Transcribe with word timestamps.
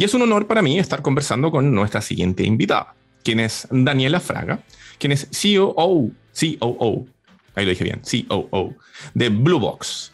Y 0.00 0.04
es 0.04 0.14
un 0.14 0.22
honor 0.22 0.46
para 0.46 0.62
mí 0.62 0.78
estar 0.78 1.02
conversando 1.02 1.50
con 1.50 1.74
nuestra 1.74 2.00
siguiente 2.00 2.42
invitada, 2.42 2.94
quien 3.22 3.38
es 3.38 3.68
Daniela 3.70 4.18
Fraga, 4.18 4.60
quien 4.98 5.12
es 5.12 5.28
CEO, 5.30 5.74
COO, 5.74 7.06
ahí 7.54 7.64
lo 7.66 7.70
dije 7.70 7.84
bien, 7.84 8.00
COO, 8.00 8.74
de 9.12 9.28
Bluebox. 9.28 10.10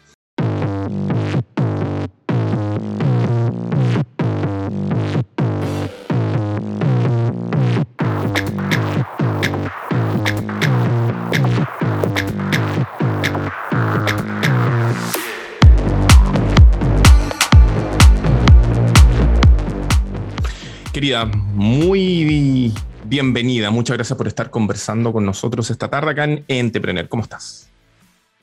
Muy 21.53 22.73
bienvenida. 23.05 23.71
Muchas 23.71 23.95
gracias 23.95 24.17
por 24.17 24.27
estar 24.27 24.49
conversando 24.49 25.13
con 25.13 25.25
nosotros 25.25 25.69
esta 25.69 25.89
tarde 25.89 26.11
acá 26.11 26.25
en 26.25 26.43
Entrepreneur. 26.49 27.07
¿Cómo 27.07 27.23
estás? 27.23 27.69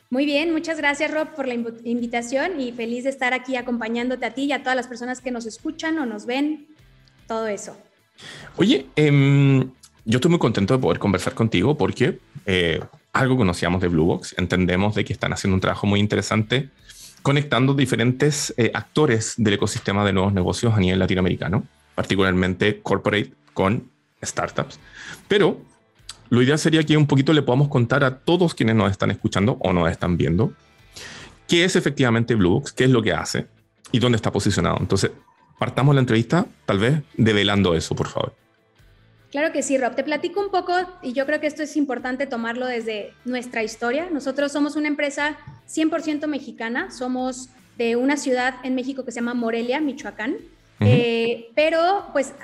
Muy 0.09 0.25
bien, 0.25 0.51
muchas 0.51 0.79
gracias 0.79 1.11
Rob 1.11 1.35
por 1.35 1.47
la 1.47 1.53
invitación 1.55 2.59
y 2.59 2.73
feliz 2.73 3.05
de 3.05 3.11
estar 3.11 3.35
aquí 3.35 3.57
acompañándote 3.57 4.25
a 4.25 4.31
ti 4.31 4.45
y 4.45 4.53
a 4.53 4.63
todas 4.63 4.77
las 4.77 4.87
personas 4.87 5.21
que 5.21 5.31
nos 5.31 5.45
escuchan 5.45 5.99
o 5.99 6.07
nos 6.07 6.25
ven, 6.25 6.67
todo 7.27 7.49
eso. 7.49 7.77
Oye, 8.57 8.87
em, 8.97 9.71
yo 10.07 10.17
estoy 10.17 10.31
muy 10.31 10.41
contento 10.41 10.73
de 10.75 10.81
poder 10.81 10.99
conversar 10.99 11.35
contigo 11.35 11.77
porque 11.77 12.19
eh, 12.47 12.81
algo 13.13 13.37
conocíamos 13.37 13.83
de 13.83 13.89
Bluebox, 13.89 14.37
entendemos 14.39 14.95
de 14.95 15.05
que 15.05 15.13
están 15.13 15.35
haciendo 15.35 15.55
un 15.55 15.61
trabajo 15.61 15.87
muy 15.87 16.01
interesante 16.01 16.71
conectando 17.21 17.75
diferentes 17.75 18.55
eh, 18.57 18.71
actores 18.73 19.35
del 19.37 19.55
ecosistema 19.55 20.05
de 20.07 20.15
nuevos 20.15 20.33
negocios 20.33 20.73
a 20.73 20.81
nivel 20.81 20.99
latinoamericano 20.99 21.65
particularmente 21.95 22.81
corporate 22.83 23.33
con 23.53 23.91
startups. 24.23 24.79
Pero 25.29 25.61
lo 26.31 26.43
ideal 26.43 26.59
sería 26.59 26.83
que 26.83 26.97
un 26.97 27.07
poquito 27.07 27.33
le 27.33 27.43
podamos 27.43 27.69
contar 27.69 28.05
a 28.05 28.19
todos 28.19 28.55
quienes 28.55 28.75
nos 28.75 28.91
están 28.91 29.11
escuchando 29.11 29.57
o 29.61 29.73
nos 29.73 29.91
están 29.91 30.17
viendo 30.17 30.53
qué 31.49 31.65
es 31.65 31.77
efectivamente 31.77 32.35
Bluebox, 32.35 32.73
qué 32.73 32.85
es 32.85 32.91
lo 32.91 33.03
que 33.03 33.13
hace 33.13 33.47
y 33.93 33.99
dónde 33.99 34.17
está 34.17 34.33
posicionado. 34.33 34.79
Entonces, 34.81 35.11
partamos 35.59 35.95
la 35.95 36.01
entrevista 36.01 36.47
tal 36.67 36.79
vez 36.79 37.03
develando 37.17 37.75
eso, 37.75 37.95
por 37.95 38.09
favor. 38.09 38.35
Claro 39.31 39.53
que 39.53 39.63
sí, 39.63 39.77
Rob. 39.79 39.97
Te 39.97 40.05
platico 40.05 40.41
un 40.41 40.51
poco 40.51 40.73
y 41.03 41.13
yo 41.13 41.27
creo 41.27 41.41
que 41.41 41.49
esto 41.49 41.63
es 41.65 41.77
importante 41.77 42.27
tomarlo 42.27 42.67
desde 42.67 43.13
nuestra 43.25 43.65
historia. 43.65 44.09
Nosotros 44.11 44.53
somos 44.53 44.77
una 44.77 44.87
empresa 44.87 45.37
100% 45.69 46.29
mexicana, 46.29 46.93
somos 46.93 47.49
de 47.77 47.97
una 47.97 48.17
ciudad 48.17 48.55
en 48.63 48.77
México 48.77 49.05
que 49.05 49.11
se 49.11 49.17
llama 49.17 49.35
Morelia, 49.35 49.81
Michoacán. 49.81 50.37
Eh, 50.81 51.51
pero 51.55 52.09
pues 52.13 52.35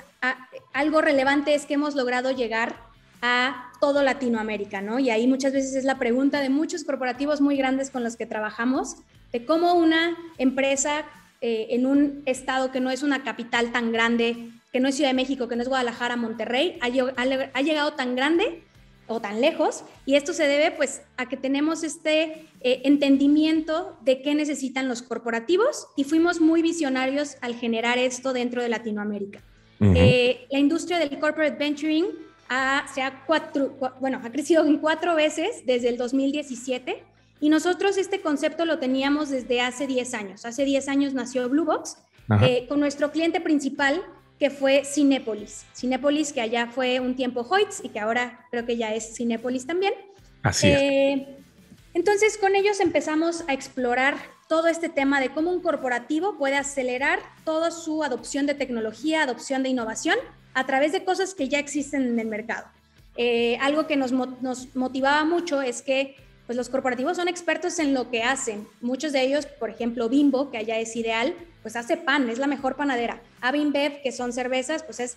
algo 0.72 1.00
relevante 1.00 1.54
es 1.54 1.66
que 1.66 1.74
hemos 1.74 1.94
logrado 1.94 2.30
llegar 2.30 2.76
a 3.22 3.70
todo 3.80 4.02
Latinoamérica, 4.02 4.80
¿no? 4.80 4.98
Y 4.98 5.10
ahí 5.10 5.26
muchas 5.26 5.52
veces 5.52 5.74
es 5.74 5.84
la 5.84 5.98
pregunta 5.98 6.40
de 6.40 6.48
muchos 6.48 6.84
corporativos 6.84 7.40
muy 7.40 7.56
grandes 7.56 7.90
con 7.90 8.02
los 8.02 8.16
que 8.16 8.26
trabajamos, 8.26 8.96
de 9.32 9.44
cómo 9.44 9.74
una 9.74 10.16
empresa 10.38 11.04
eh, 11.40 11.68
en 11.70 11.86
un 11.86 12.22
estado 12.26 12.72
que 12.72 12.80
no 12.80 12.90
es 12.90 13.02
una 13.02 13.22
capital 13.22 13.72
tan 13.72 13.92
grande, 13.92 14.50
que 14.72 14.80
no 14.80 14.88
es 14.88 14.94
Ciudad 14.94 15.10
de 15.10 15.14
México, 15.14 15.48
que 15.48 15.56
no 15.56 15.62
es 15.62 15.68
Guadalajara, 15.68 16.16
Monterrey, 16.16 16.78
ha 16.80 17.62
llegado 17.62 17.92
tan 17.94 18.16
grande 18.16 18.62
o 19.10 19.20
tan 19.20 19.40
lejos. 19.40 19.84
Y 20.06 20.14
esto 20.14 20.32
se 20.32 20.46
debe 20.46 20.70
pues 20.70 21.02
a 21.16 21.28
que 21.28 21.36
tenemos 21.36 21.82
este 21.82 22.46
eh, 22.60 22.82
entendimiento 22.84 23.96
de 24.02 24.22
qué 24.22 24.34
necesitan 24.34 24.88
los 24.88 25.02
corporativos 25.02 25.88
y 25.96 26.04
fuimos 26.04 26.40
muy 26.40 26.62
visionarios 26.62 27.36
al 27.40 27.54
generar 27.54 27.98
esto 27.98 28.32
dentro 28.32 28.62
de 28.62 28.68
Latinoamérica. 28.68 29.42
Eh, 29.82 30.46
la 30.50 30.58
industria 30.58 30.98
del 30.98 31.18
corporate 31.18 31.56
venturing 31.56 32.04
ha, 32.50 32.86
se 32.94 33.00
ha, 33.00 33.24
cuatro, 33.24 33.78
bueno, 33.98 34.20
ha 34.22 34.30
crecido 34.30 34.64
en 34.66 34.76
cuatro 34.76 35.14
veces 35.14 35.64
desde 35.64 35.88
el 35.88 35.96
2017 35.96 37.02
y 37.40 37.48
nosotros 37.48 37.96
este 37.96 38.20
concepto 38.20 38.66
lo 38.66 38.78
teníamos 38.78 39.30
desde 39.30 39.62
hace 39.62 39.86
10 39.86 40.14
años. 40.14 40.44
Hace 40.44 40.66
10 40.66 40.88
años 40.88 41.14
nació 41.14 41.48
Bluebox 41.48 41.96
eh, 42.42 42.66
con 42.68 42.78
nuestro 42.78 43.10
cliente 43.10 43.40
principal 43.40 44.02
que 44.40 44.48
fue 44.48 44.84
Cinépolis. 44.86 45.66
Cinépolis, 45.76 46.32
que 46.32 46.40
allá 46.40 46.66
fue 46.66 46.98
un 46.98 47.14
tiempo 47.14 47.42
Hoyts 47.42 47.82
y 47.84 47.90
que 47.90 48.00
ahora 48.00 48.46
creo 48.50 48.64
que 48.64 48.78
ya 48.78 48.94
es 48.94 49.14
Cinépolis 49.14 49.66
también. 49.66 49.92
Así 50.42 50.68
es. 50.68 50.80
Eh, 50.80 51.36
entonces, 51.92 52.38
con 52.38 52.56
ellos 52.56 52.80
empezamos 52.80 53.44
a 53.48 53.52
explorar 53.52 54.16
todo 54.48 54.68
este 54.68 54.88
tema 54.88 55.20
de 55.20 55.28
cómo 55.28 55.50
un 55.50 55.60
corporativo 55.60 56.38
puede 56.38 56.56
acelerar 56.56 57.20
toda 57.44 57.70
su 57.70 58.02
adopción 58.02 58.46
de 58.46 58.54
tecnología, 58.54 59.22
adopción 59.22 59.62
de 59.62 59.68
innovación 59.68 60.16
a 60.54 60.66
través 60.66 60.92
de 60.92 61.04
cosas 61.04 61.34
que 61.34 61.48
ya 61.48 61.58
existen 61.58 62.02
en 62.06 62.18
el 62.18 62.26
mercado. 62.26 62.66
Eh, 63.16 63.58
algo 63.60 63.86
que 63.86 63.96
nos, 63.96 64.10
nos 64.10 64.74
motivaba 64.74 65.24
mucho 65.24 65.60
es 65.60 65.82
que 65.82 66.16
pues 66.50 66.56
los 66.56 66.68
corporativos 66.68 67.16
son 67.16 67.28
expertos 67.28 67.78
en 67.78 67.94
lo 67.94 68.10
que 68.10 68.24
hacen. 68.24 68.66
Muchos 68.80 69.12
de 69.12 69.22
ellos, 69.22 69.46
por 69.46 69.70
ejemplo, 69.70 70.08
Bimbo, 70.08 70.50
que 70.50 70.58
allá 70.58 70.80
es 70.80 70.96
ideal, 70.96 71.32
pues 71.62 71.76
hace 71.76 71.96
pan, 71.96 72.28
es 72.28 72.40
la 72.40 72.48
mejor 72.48 72.74
panadera. 72.74 73.22
Avinbev, 73.40 74.02
que 74.02 74.10
son 74.10 74.32
cervezas, 74.32 74.82
pues 74.82 74.98
es 74.98 75.16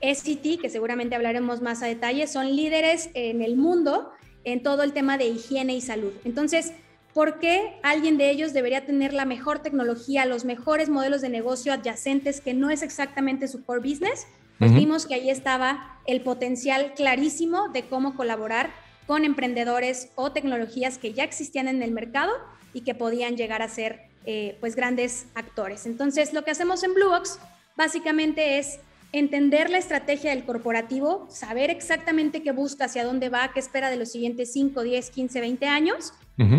SCT, 0.00 0.60
que 0.60 0.70
seguramente 0.70 1.16
hablaremos 1.16 1.62
más 1.62 1.82
a 1.82 1.86
detalle, 1.86 2.28
son 2.28 2.54
líderes 2.54 3.10
en 3.14 3.42
el 3.42 3.56
mundo 3.56 4.12
en 4.44 4.62
todo 4.62 4.84
el 4.84 4.92
tema 4.92 5.18
de 5.18 5.26
higiene 5.26 5.74
y 5.74 5.80
salud. 5.80 6.12
Entonces, 6.24 6.74
¿por 7.12 7.40
qué 7.40 7.80
alguien 7.82 8.18
de 8.18 8.30
ellos 8.30 8.52
debería 8.52 8.86
tener 8.86 9.14
la 9.14 9.24
mejor 9.24 9.62
tecnología, 9.62 10.26
los 10.26 10.44
mejores 10.44 10.88
modelos 10.88 11.22
de 11.22 11.28
negocio 11.28 11.72
adyacentes 11.72 12.40
que 12.40 12.54
no 12.54 12.70
es 12.70 12.82
exactamente 12.82 13.48
su 13.48 13.64
core 13.64 13.80
business? 13.80 14.28
Pues 14.58 14.72
vimos 14.72 15.06
que 15.06 15.14
ahí 15.14 15.30
estaba 15.30 15.98
el 16.06 16.20
potencial 16.20 16.92
clarísimo 16.94 17.68
de 17.68 17.84
cómo 17.84 18.14
colaborar 18.14 18.70
con 19.06 19.24
emprendedores 19.24 20.08
o 20.14 20.32
tecnologías 20.32 20.98
que 20.98 21.12
ya 21.12 21.24
existían 21.24 21.68
en 21.68 21.82
el 21.82 21.90
mercado 21.90 22.32
y 22.72 22.82
que 22.82 22.94
podían 22.94 23.36
llegar 23.36 23.62
a 23.62 23.68
ser 23.68 24.08
eh, 24.26 24.56
pues 24.60 24.76
grandes 24.76 25.26
actores. 25.34 25.86
Entonces, 25.86 26.32
lo 26.32 26.44
que 26.44 26.50
hacemos 26.50 26.82
en 26.82 26.94
Bluebox 26.94 27.38
básicamente 27.76 28.58
es 28.58 28.80
entender 29.12 29.70
la 29.70 29.78
estrategia 29.78 30.30
del 30.30 30.44
corporativo, 30.44 31.28
saber 31.30 31.70
exactamente 31.70 32.42
qué 32.42 32.50
busca, 32.50 32.86
hacia 32.86 33.04
dónde 33.04 33.28
va, 33.28 33.52
qué 33.52 33.60
espera 33.60 33.88
de 33.88 33.96
los 33.96 34.10
siguientes 34.10 34.52
5, 34.52 34.82
10, 34.82 35.10
15, 35.10 35.40
20 35.40 35.66
años 35.66 36.12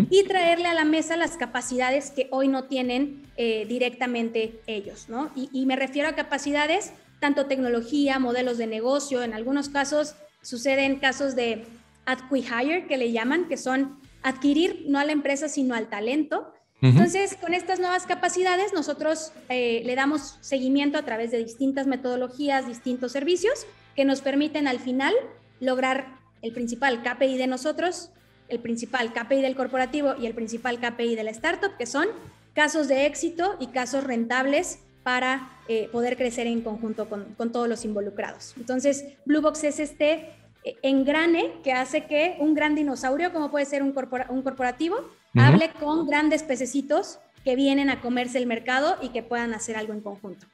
y 0.08 0.24
traerle 0.24 0.68
a 0.68 0.74
la 0.74 0.86
mesa 0.86 1.18
las 1.18 1.36
capacidades 1.36 2.10
que 2.10 2.28
hoy 2.30 2.48
no 2.48 2.64
tienen 2.64 3.24
eh, 3.36 3.66
directamente 3.68 4.58
ellos, 4.66 5.10
¿no? 5.10 5.30
Y, 5.36 5.50
y 5.52 5.66
me 5.66 5.76
refiero 5.76 6.08
a 6.08 6.14
capacidades 6.14 6.94
tanto 7.20 7.46
tecnología, 7.46 8.18
modelos 8.18 8.58
de 8.58 8.66
negocio, 8.66 9.22
en 9.22 9.34
algunos 9.34 9.68
casos 9.68 10.14
suceden 10.42 10.98
casos 11.00 11.34
de 11.34 11.64
acquihire 12.04 12.86
que 12.86 12.96
le 12.96 13.12
llaman, 13.12 13.48
que 13.48 13.56
son 13.56 13.98
adquirir 14.22 14.84
no 14.88 14.98
a 14.98 15.04
la 15.04 15.12
empresa, 15.12 15.48
sino 15.48 15.74
al 15.74 15.88
talento. 15.88 16.52
Entonces, 16.82 17.36
con 17.40 17.54
estas 17.54 17.80
nuevas 17.80 18.06
capacidades, 18.06 18.74
nosotros 18.74 19.32
eh, 19.48 19.82
le 19.84 19.94
damos 19.94 20.36
seguimiento 20.42 20.98
a 20.98 21.04
través 21.04 21.30
de 21.30 21.38
distintas 21.38 21.86
metodologías, 21.86 22.66
distintos 22.66 23.12
servicios 23.12 23.66
que 23.94 24.04
nos 24.04 24.20
permiten 24.20 24.68
al 24.68 24.78
final 24.78 25.14
lograr 25.58 26.18
el 26.42 26.52
principal 26.52 27.02
KPI 27.02 27.38
de 27.38 27.46
nosotros, 27.46 28.10
el 28.48 28.60
principal 28.60 29.12
KPI 29.14 29.40
del 29.40 29.56
corporativo 29.56 30.14
y 30.20 30.26
el 30.26 30.34
principal 30.34 30.78
KPI 30.78 31.14
de 31.14 31.24
la 31.24 31.30
startup, 31.30 31.76
que 31.78 31.86
son 31.86 32.08
casos 32.52 32.88
de 32.88 33.06
éxito 33.06 33.56
y 33.58 33.68
casos 33.68 34.04
rentables 34.04 34.80
para 35.06 35.50
eh, 35.68 35.88
poder 35.92 36.16
crecer 36.16 36.48
en 36.48 36.62
conjunto 36.62 37.08
con, 37.08 37.52
todos 37.52 37.68
los 37.68 37.84
involucrados. 37.84 38.54
Entonces, 38.56 39.04
Blue 39.24 39.40
Box 39.40 39.62
es 39.62 39.78
este 39.78 40.30
eh, 40.64 40.74
engrane 40.82 41.52
que 41.62 41.70
hace 41.70 42.06
que 42.06 42.34
un 42.40 42.54
gran 42.54 42.74
dinosaurio, 42.74 43.32
como 43.32 43.52
puede 43.52 43.66
ser 43.66 43.84
un, 43.84 43.94
un 44.30 44.42
corporativo, 44.42 44.96
hable 45.36 45.70
con 45.78 46.08
grandes 46.08 46.42
pececitos 46.42 47.20
que 47.44 47.54
vienen 47.54 47.88
a 47.88 48.00
comerse 48.00 48.38
el 48.38 48.48
mercado 48.48 48.96
y 49.00 49.10
que 49.10 49.22
puedan 49.22 49.54
hacer 49.54 49.76
algo 49.76 49.92
en 49.92 50.00
conjunto. 50.00 50.44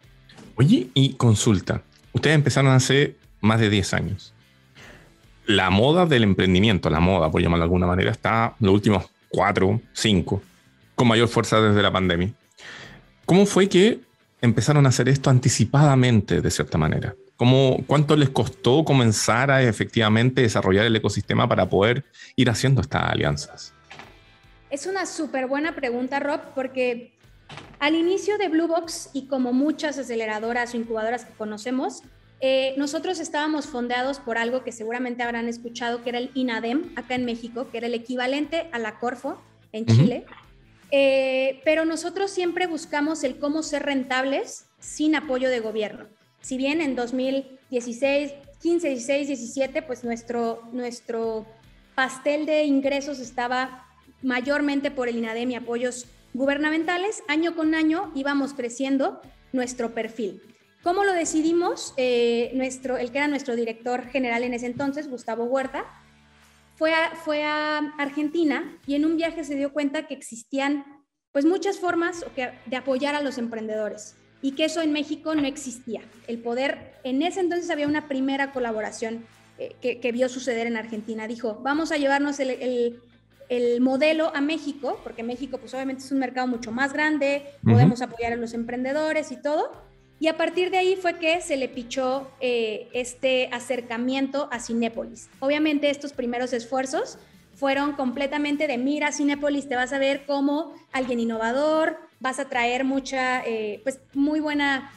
Oye, 0.57 0.91
y 0.93 1.15
consulta, 1.15 1.83
ustedes 2.13 2.35
empezaron 2.35 2.73
hace 2.73 3.17
más 3.41 3.59
de 3.59 3.71
10 3.71 3.95
años. 3.95 4.35
La 5.47 5.71
moda 5.71 6.05
del 6.05 6.25
emprendimiento, 6.25 6.91
la 6.91 7.01
moda, 7.01 7.31
por 7.31 7.41
llamarlo 7.41 7.63
de 7.63 7.69
alguna 7.69 7.87
manera, 7.87 8.11
está 8.11 8.55
los 8.61 8.75
últimos 8.75 9.07
4, 9.31 9.81
5, 9.95 10.43
con 10.95 11.09
mayor 11.09 11.29
fuerza 11.29 11.59
desde 11.59 11.81
la 11.81 11.91
pandemia. 11.91 12.35
¿Cómo 13.25 13.47
fue 13.47 13.71
que 13.71 14.12
empezaron 14.43 14.85
a 14.85 14.91
hacer 14.91 15.09
esto 15.09 15.31
anticipadamente, 15.31 16.43
de 16.43 16.51
cierta 16.51 16.77
manera? 16.77 17.15
¿Cómo, 17.37 17.83
¿Cuánto 17.87 18.17
les 18.17 18.29
costó 18.29 18.85
comenzar 18.85 19.51
a 19.51 19.63
efectivamente 19.63 20.43
desarrollar 20.43 20.85
el 20.85 20.95
ecosistema 20.95 21.49
para 21.49 21.69
poder 21.69 22.05
ir 22.37 22.51
haciendo 22.51 22.83
estas 22.83 23.05
alianzas? 23.05 23.73
Es 24.69 24.87
una 24.87 25.07
súper 25.07 25.47
buena 25.47 25.75
pregunta, 25.75 26.21
Rob, 26.21 26.41
porque 26.55 27.15
al 27.79 27.95
inicio 27.95 28.37
de 28.39 28.49
Bluebox 28.49 29.11
y 29.13 29.27
como 29.27 29.53
muchas 29.53 29.99
aceleradoras 29.99 30.75
o 30.75 30.77
incubadoras 30.77 31.25
que 31.25 31.33
conocemos, 31.35 32.03
eh, 32.41 32.75
nosotros 32.77 33.21
estábamos 33.21 33.67
fondeados 33.67 34.19
por 34.19 34.37
algo 34.37 34.65
que 34.65 34.73
seguramente 34.73 35.23
habrán 35.23 35.47
escuchado, 35.47 36.03
que 36.03 36.11
era 36.11 36.19
el 36.19 36.31
INADEM 36.35 36.93
acá 36.97 37.15
en 37.15 37.25
México, 37.25 37.69
que 37.71 37.79
era 37.79 37.87
el 37.87 37.95
equivalente 37.95 38.69
a 38.73 38.79
la 38.79 38.99
Corfo 38.99 39.41
en 39.71 39.87
Chile. 39.87 40.27
Eh, 40.95 41.63
pero 41.65 41.87
nosotros 41.87 42.31
siempre 42.31 42.67
buscamos 42.67 43.25
el 43.25 43.39
cómo 43.39 43.63
ser 43.63 43.83
rentables 43.83 44.67
sin 44.79 45.17
apoyo 45.17 45.49
de 45.49 45.61
gobierno. 45.61 46.07
Si 46.43 46.59
bien 46.59 46.83
en 46.83 46.95
2016, 46.95 48.35
15, 48.61 48.89
16, 48.91 49.27
17, 49.27 49.83
pues 49.83 50.05
nuestro, 50.05 50.69
nuestro 50.73 51.47
pastel 51.95 52.45
de 52.45 52.65
ingresos 52.65 53.21
estaba 53.21 53.87
mayormente 54.23 54.91
por 54.91 55.09
el 55.09 55.17
INADEM 55.17 55.53
y 55.53 55.55
apoyos 55.55 56.07
gubernamentales, 56.35 57.23
año 57.27 57.57
con 57.57 57.75
año 57.75 58.13
íbamos 58.15 58.53
creciendo 58.53 59.23
nuestro 59.53 59.95
perfil. 59.95 60.43
¿Cómo 60.83 61.05
lo 61.05 61.13
decidimos? 61.15 61.95
Eh, 61.97 62.51
nuestro, 62.55 62.99
el 62.99 63.13
que 63.13 63.19
era 63.19 63.29
nuestro 63.29 63.57
director 63.57 64.09
general 64.09 64.43
en 64.43 64.53
ese 64.53 64.67
entonces, 64.67 65.09
Gustavo 65.09 65.45
Huerta, 65.45 65.87
fue 66.83 66.95
a, 66.95 67.15
fue 67.15 67.45
a 67.45 67.79
Argentina 67.97 68.77
y 68.89 68.97
en 68.97 69.05
un 69.05 69.17
viaje 69.17 69.45
se 69.45 69.55
dio 69.55 69.73
cuenta 69.73 70.09
que 70.09 70.15
existían 70.15 70.85
pues 71.31 71.45
muchas 71.45 71.79
formas 71.79 72.27
de 72.35 72.77
apoyar 72.77 73.15
a 73.15 73.21
los 73.21 73.39
emprendedores 73.39 74.17
y 74.43 74.57
que 74.57 74.65
eso 74.65 74.83
en 74.83 74.93
México 74.93 75.33
no 75.37 75.47
existía. 75.47 76.01
El 76.27 76.41
poder, 76.41 76.95
en 77.05 77.23
ese 77.23 77.39
entonces 77.39 77.71
había 77.71 77.87
una 77.87 78.09
primera 78.09 78.51
colaboración 78.51 79.25
eh, 79.61 79.77
que, 79.81 80.11
vio 80.11 80.29
suceder 80.29 80.67
en 80.67 80.77
Argentina. 80.77 81.29
Dijo, 81.29 81.61
vamos 81.63 81.93
a 81.93 81.99
llevarnos 81.99 82.41
el, 82.41 83.01
el, 83.49 83.81
modelo 83.81 84.35
a 84.35 84.41
México, 84.41 84.99
porque 85.05 85.23
México 85.23 85.59
pues 85.59 85.73
obviamente 85.75 86.03
es 86.03 86.11
un 86.11 86.19
mercado 86.19 86.49
mucho 86.49 86.73
más 86.73 86.93
grande, 86.93 87.45
podemos 87.63 88.03
apoyar 88.03 88.33
a 88.33 88.37
los 88.37 88.55
emprendedores 88.55 89.31
y 89.31 89.41
todo. 89.41 89.71
Y 90.23 90.29
a 90.29 90.37
partir 90.37 90.71
de 90.71 90.79
ahí 90.79 90.95
fue 90.95 91.19
que 91.19 91.41
se 91.41 91.57
le 91.57 91.69
pichó 91.69 92.31
eh, 92.39 92.89
este 92.93 93.49
acercamiento 93.51 94.49
a 94.53 94.61
Cinépolis. 94.61 95.29
Obviamente 95.41 95.91
estos 95.91 96.13
primeros 96.13 96.53
esfuerzos 96.53 97.19
fueron 97.57 97.95
completamente 97.95 98.69
de 98.69 98.79
mira 98.79 99.11
Cinépolis, 99.11 99.69
te 99.69 99.75
vas 99.75 99.93
a 99.93 99.99
ver 99.99 100.25
como 100.25 100.75
alguien 100.93 101.19
innovador, 101.19 101.99
vas 102.21 102.39
a 102.39 102.49
traer 102.49 102.85
mucha, 102.85 103.45
eh, 103.45 103.81
pues 103.83 103.99
muy 104.15 104.39
buena 104.39 104.93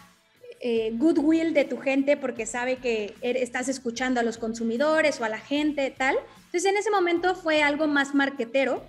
eh, 0.60 0.92
goodwill 0.94 1.56
de 1.56 1.66
tu 1.66 1.80
gente 1.80 2.18
porque 2.18 2.46
sabe 2.46 2.76
que 2.76 3.16
er, 3.22 3.36
estás 3.36 3.68
escuchando 3.68 4.20
a 4.20 4.24
los 4.24 4.38
consumidores 4.38 5.20
o 5.20 5.26
a 5.26 5.30
la 5.30 5.40
gente, 5.40 5.90
tal. 5.90 6.16
Entonces 6.46 6.66
en 6.66 6.78
ese 6.78 6.92
momento 6.92 7.34
fue 7.34 7.64
algo 7.64 7.88
más 7.88 8.14
marquetero, 8.14 8.84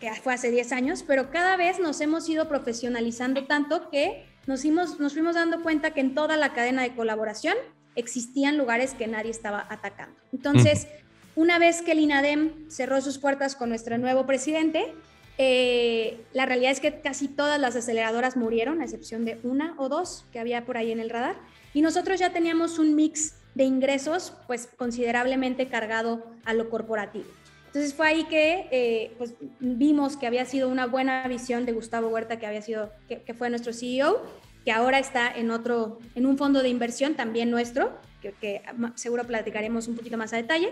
que 0.00 0.12
fue 0.16 0.34
hace 0.34 0.50
10 0.50 0.70
años, 0.72 1.02
pero 1.02 1.30
cada 1.30 1.56
vez 1.56 1.80
nos 1.80 2.02
hemos 2.02 2.28
ido 2.28 2.46
profesionalizando 2.46 3.46
tanto 3.46 3.88
que 3.88 4.30
nos 4.46 4.62
fuimos, 4.62 4.98
nos 5.00 5.12
fuimos 5.12 5.34
dando 5.34 5.62
cuenta 5.62 5.92
que 5.92 6.00
en 6.00 6.14
toda 6.14 6.36
la 6.36 6.52
cadena 6.52 6.82
de 6.82 6.94
colaboración 6.94 7.56
existían 7.94 8.56
lugares 8.56 8.94
que 8.94 9.06
nadie 9.06 9.30
estaba 9.30 9.66
atacando. 9.68 10.16
Entonces, 10.32 10.88
una 11.36 11.58
vez 11.58 11.82
que 11.82 11.92
el 11.92 12.00
INADEM 12.00 12.70
cerró 12.70 13.00
sus 13.00 13.18
puertas 13.18 13.56
con 13.56 13.68
nuestro 13.68 13.98
nuevo 13.98 14.26
presidente, 14.26 14.94
eh, 15.38 16.20
la 16.32 16.46
realidad 16.46 16.72
es 16.72 16.80
que 16.80 17.00
casi 17.00 17.28
todas 17.28 17.58
las 17.60 17.74
aceleradoras 17.76 18.36
murieron, 18.36 18.80
a 18.80 18.84
excepción 18.84 19.24
de 19.24 19.38
una 19.42 19.74
o 19.78 19.88
dos 19.88 20.24
que 20.32 20.38
había 20.38 20.64
por 20.64 20.76
ahí 20.76 20.92
en 20.92 21.00
el 21.00 21.10
radar. 21.10 21.36
Y 21.74 21.80
nosotros 21.80 22.20
ya 22.20 22.32
teníamos 22.32 22.78
un 22.78 22.94
mix 22.94 23.36
de 23.54 23.64
ingresos, 23.64 24.34
pues 24.46 24.68
considerablemente 24.76 25.68
cargado 25.68 26.26
a 26.44 26.54
lo 26.54 26.68
corporativo. 26.68 27.26
Entonces 27.72 27.94
fue 27.94 28.06
ahí 28.06 28.24
que 28.24 28.68
eh, 28.70 29.14
pues, 29.16 29.32
vimos 29.58 30.18
que 30.18 30.26
había 30.26 30.44
sido 30.44 30.68
una 30.68 30.84
buena 30.84 31.26
visión 31.26 31.64
de 31.64 31.72
Gustavo 31.72 32.08
Huerta, 32.08 32.38
que 32.38 32.46
había 32.46 32.60
sido, 32.60 32.92
que, 33.08 33.32
fue 33.32 33.48
nuestro 33.48 33.72
CEO, 33.72 34.22
que 34.66 34.72
ahora 34.72 34.98
está 34.98 35.32
en 35.34 35.50
otro, 35.50 35.98
en 36.14 36.26
un 36.26 36.36
fondo 36.36 36.62
de 36.62 36.68
inversión 36.68 37.14
también 37.14 37.50
nuestro, 37.50 37.98
que, 38.20 38.60
seguro 38.96 39.24
platicaremos 39.24 39.88
un 39.88 39.96
poquito 39.96 40.18
más 40.18 40.34
a 40.34 40.36
detalle. 40.36 40.68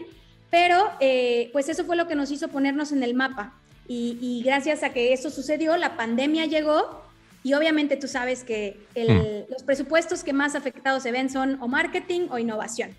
Pero 0.51 0.91
eh, 1.01 1.49
pues 1.55 1.71
eso 1.71 1.87
fue 1.87 1.97
lo 1.97 2.07
que 2.07 2.17
nos 2.17 2.31
hizo 2.31 2.49
ponernos 2.49 2.93
en 2.93 3.03
el 3.03 3.15
mapa. 3.15 3.55
Y, 3.89 4.43
gracias 4.45 4.83
a 4.83 4.93
que 4.93 5.15
eso 5.15 5.31
sucedió, 5.31 5.79
la 5.79 5.97
pandemia 5.97 6.45
llegó 6.45 7.03
y 7.43 7.55
obviamente 7.55 7.97
tú 7.97 8.09
sabes 8.09 8.45
que 8.45 8.77
mm. 8.95 9.51
los 9.51 9.63
presupuestos 9.63 10.23
que 10.23 10.35
más 10.35 10.55
afectados 10.55 11.03
se 11.03 11.13
ven 11.13 11.31
son 11.31 11.57
o 11.63 11.67
marketing 11.67 12.29
o 12.31 12.39
innovación 12.39 12.95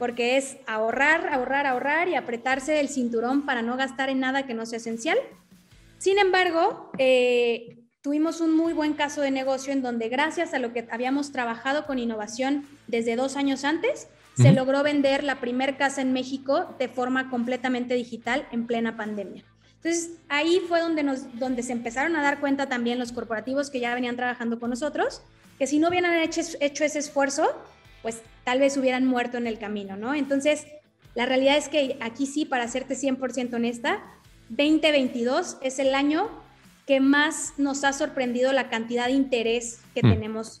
porque 0.00 0.38
es 0.38 0.56
ahorrar, 0.66 1.28
ahorrar, 1.28 1.66
ahorrar 1.66 2.08
y 2.08 2.14
apretarse 2.14 2.80
el 2.80 2.88
cinturón 2.88 3.44
para 3.44 3.60
no 3.60 3.76
gastar 3.76 4.08
en 4.08 4.18
nada 4.18 4.46
que 4.46 4.54
no 4.54 4.64
sea 4.64 4.78
esencial. 4.78 5.18
Sin 5.98 6.18
embargo, 6.18 6.90
eh, 6.96 7.76
tuvimos 8.00 8.40
un 8.40 8.56
muy 8.56 8.72
buen 8.72 8.94
caso 8.94 9.20
de 9.20 9.30
negocio 9.30 9.74
en 9.74 9.82
donde 9.82 10.08
gracias 10.08 10.54
a 10.54 10.58
lo 10.58 10.72
que 10.72 10.88
habíamos 10.90 11.32
trabajado 11.32 11.84
con 11.84 11.98
innovación 11.98 12.66
desde 12.86 13.14
dos 13.14 13.36
años 13.36 13.62
antes, 13.62 14.08
se 14.38 14.52
logró 14.52 14.82
vender 14.82 15.22
la 15.22 15.38
primer 15.38 15.76
casa 15.76 16.00
en 16.00 16.14
México 16.14 16.74
de 16.78 16.88
forma 16.88 17.28
completamente 17.28 17.92
digital 17.92 18.48
en 18.52 18.66
plena 18.66 18.96
pandemia. 18.96 19.44
Entonces, 19.76 20.12
ahí 20.30 20.62
fue 20.66 20.80
donde, 20.80 21.02
nos, 21.02 21.38
donde 21.38 21.62
se 21.62 21.72
empezaron 21.72 22.16
a 22.16 22.22
dar 22.22 22.40
cuenta 22.40 22.70
también 22.70 22.98
los 22.98 23.12
corporativos 23.12 23.68
que 23.68 23.80
ya 23.80 23.94
venían 23.94 24.16
trabajando 24.16 24.58
con 24.58 24.70
nosotros, 24.70 25.20
que 25.58 25.66
si 25.66 25.78
no 25.78 25.88
hubieran 25.88 26.14
hecho, 26.14 26.40
hecho 26.60 26.84
ese 26.84 27.00
esfuerzo, 27.00 27.54
pues 28.02 28.22
tal 28.44 28.60
vez 28.60 28.76
hubieran 28.76 29.06
muerto 29.06 29.38
en 29.38 29.46
el 29.46 29.58
camino, 29.58 29.96
¿no? 29.96 30.14
Entonces, 30.14 30.66
la 31.14 31.26
realidad 31.26 31.56
es 31.56 31.68
que 31.68 31.96
aquí 32.00 32.26
sí, 32.26 32.44
para 32.44 32.68
serte 32.68 32.94
100% 32.94 33.54
honesta, 33.54 34.02
2022 34.48 35.58
es 35.62 35.78
el 35.78 35.94
año 35.94 36.28
que 36.86 37.00
más 37.00 37.54
nos 37.56 37.84
ha 37.84 37.92
sorprendido 37.92 38.52
la 38.52 38.68
cantidad 38.68 39.06
de 39.06 39.12
interés 39.12 39.80
que 39.94 40.02
mm. 40.02 40.10
tenemos 40.10 40.60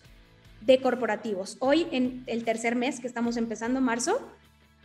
de 0.60 0.80
corporativos. 0.80 1.56
Hoy, 1.60 1.86
en 1.90 2.22
el 2.26 2.44
tercer 2.44 2.76
mes 2.76 3.00
que 3.00 3.06
estamos 3.06 3.36
empezando, 3.36 3.80
marzo, 3.80 4.20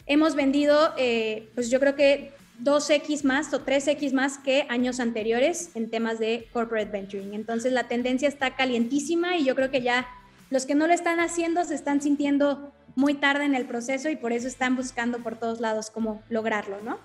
hemos 0.08 0.36
vendido, 0.36 0.94
eh, 0.98 1.50
pues 1.54 1.70
yo 1.70 1.80
creo 1.80 1.96
que 1.96 2.34
2X 2.64 3.24
más 3.24 3.54
o 3.54 3.66
3X 3.66 4.14
más 4.14 4.38
que 4.38 4.66
años 4.70 5.00
anteriores 5.00 5.72
en 5.76 5.90
temas 5.90 6.20
de 6.20 6.48
corporate 6.54 6.92
venturing. 6.92 7.34
Entonces 7.34 7.74
la 7.74 7.88
tendencia 7.88 8.28
está 8.28 8.56
calientísima 8.56 9.38
y 9.38 9.44
yo 9.44 9.56
creo 9.56 9.70
que 9.70 9.82
ya 9.82 10.08
los 10.50 10.66
que 10.66 10.76
no 10.76 10.88
lo 10.88 10.94
están 10.94 11.20
haciendo 11.20 11.64
se 11.66 11.76
están 11.76 12.02
sintiendo 12.02 12.72
muy 12.96 13.14
tarde 13.16 13.46
en 13.46 13.56
el 13.56 13.66
proceso 13.66 14.10
y 14.10 14.16
por 14.16 14.32
eso 14.32 14.48
están 14.48 14.76
buscando 14.76 15.20
por 15.20 15.36
todos 15.36 15.60
lados 15.60 15.90
cómo 15.90 16.24
lograrlo, 16.30 16.78
¿no? 16.84 16.98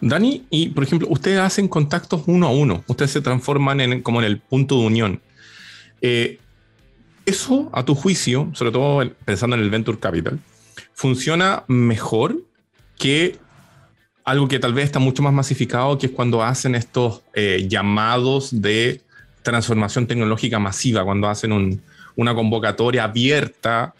Dani, 0.00 0.46
y 0.50 0.68
por 0.68 0.84
ejemplo, 0.84 1.08
ustedes 1.10 1.40
hacen 1.40 1.66
contactos 1.66 2.22
uno 2.26 2.46
a 2.46 2.50
uno, 2.50 2.84
ustedes 2.86 3.10
se 3.10 3.20
transforman 3.20 3.80
en, 3.80 4.02
como 4.02 4.20
en 4.20 4.26
el 4.26 4.38
punto 4.38 4.78
de 4.78 4.86
unión. 4.86 5.20
Eh, 6.00 6.38
eso, 7.26 7.70
a 7.72 7.84
tu 7.84 7.94
juicio, 7.94 8.50
sobre 8.52 8.70
todo 8.70 9.10
pensando 9.24 9.56
en 9.56 9.62
el 9.62 9.70
Venture 9.70 9.98
Capital, 9.98 10.38
funciona 10.92 11.64
mejor 11.66 12.42
que 12.98 13.38
algo 14.24 14.46
que 14.46 14.58
tal 14.58 14.74
vez 14.74 14.84
está 14.86 14.98
mucho 14.98 15.22
más 15.22 15.32
masificado, 15.32 15.98
que 15.98 16.06
es 16.06 16.12
cuando 16.12 16.42
hacen 16.42 16.74
estos 16.74 17.22
eh, 17.34 17.66
llamados 17.68 18.60
de 18.62 19.00
transformación 19.42 20.06
tecnológica 20.06 20.58
masiva, 20.58 21.04
cuando 21.04 21.28
hacen 21.28 21.52
un, 21.52 21.82
una 22.16 22.34
convocatoria 22.34 23.04
abierta 23.04 23.94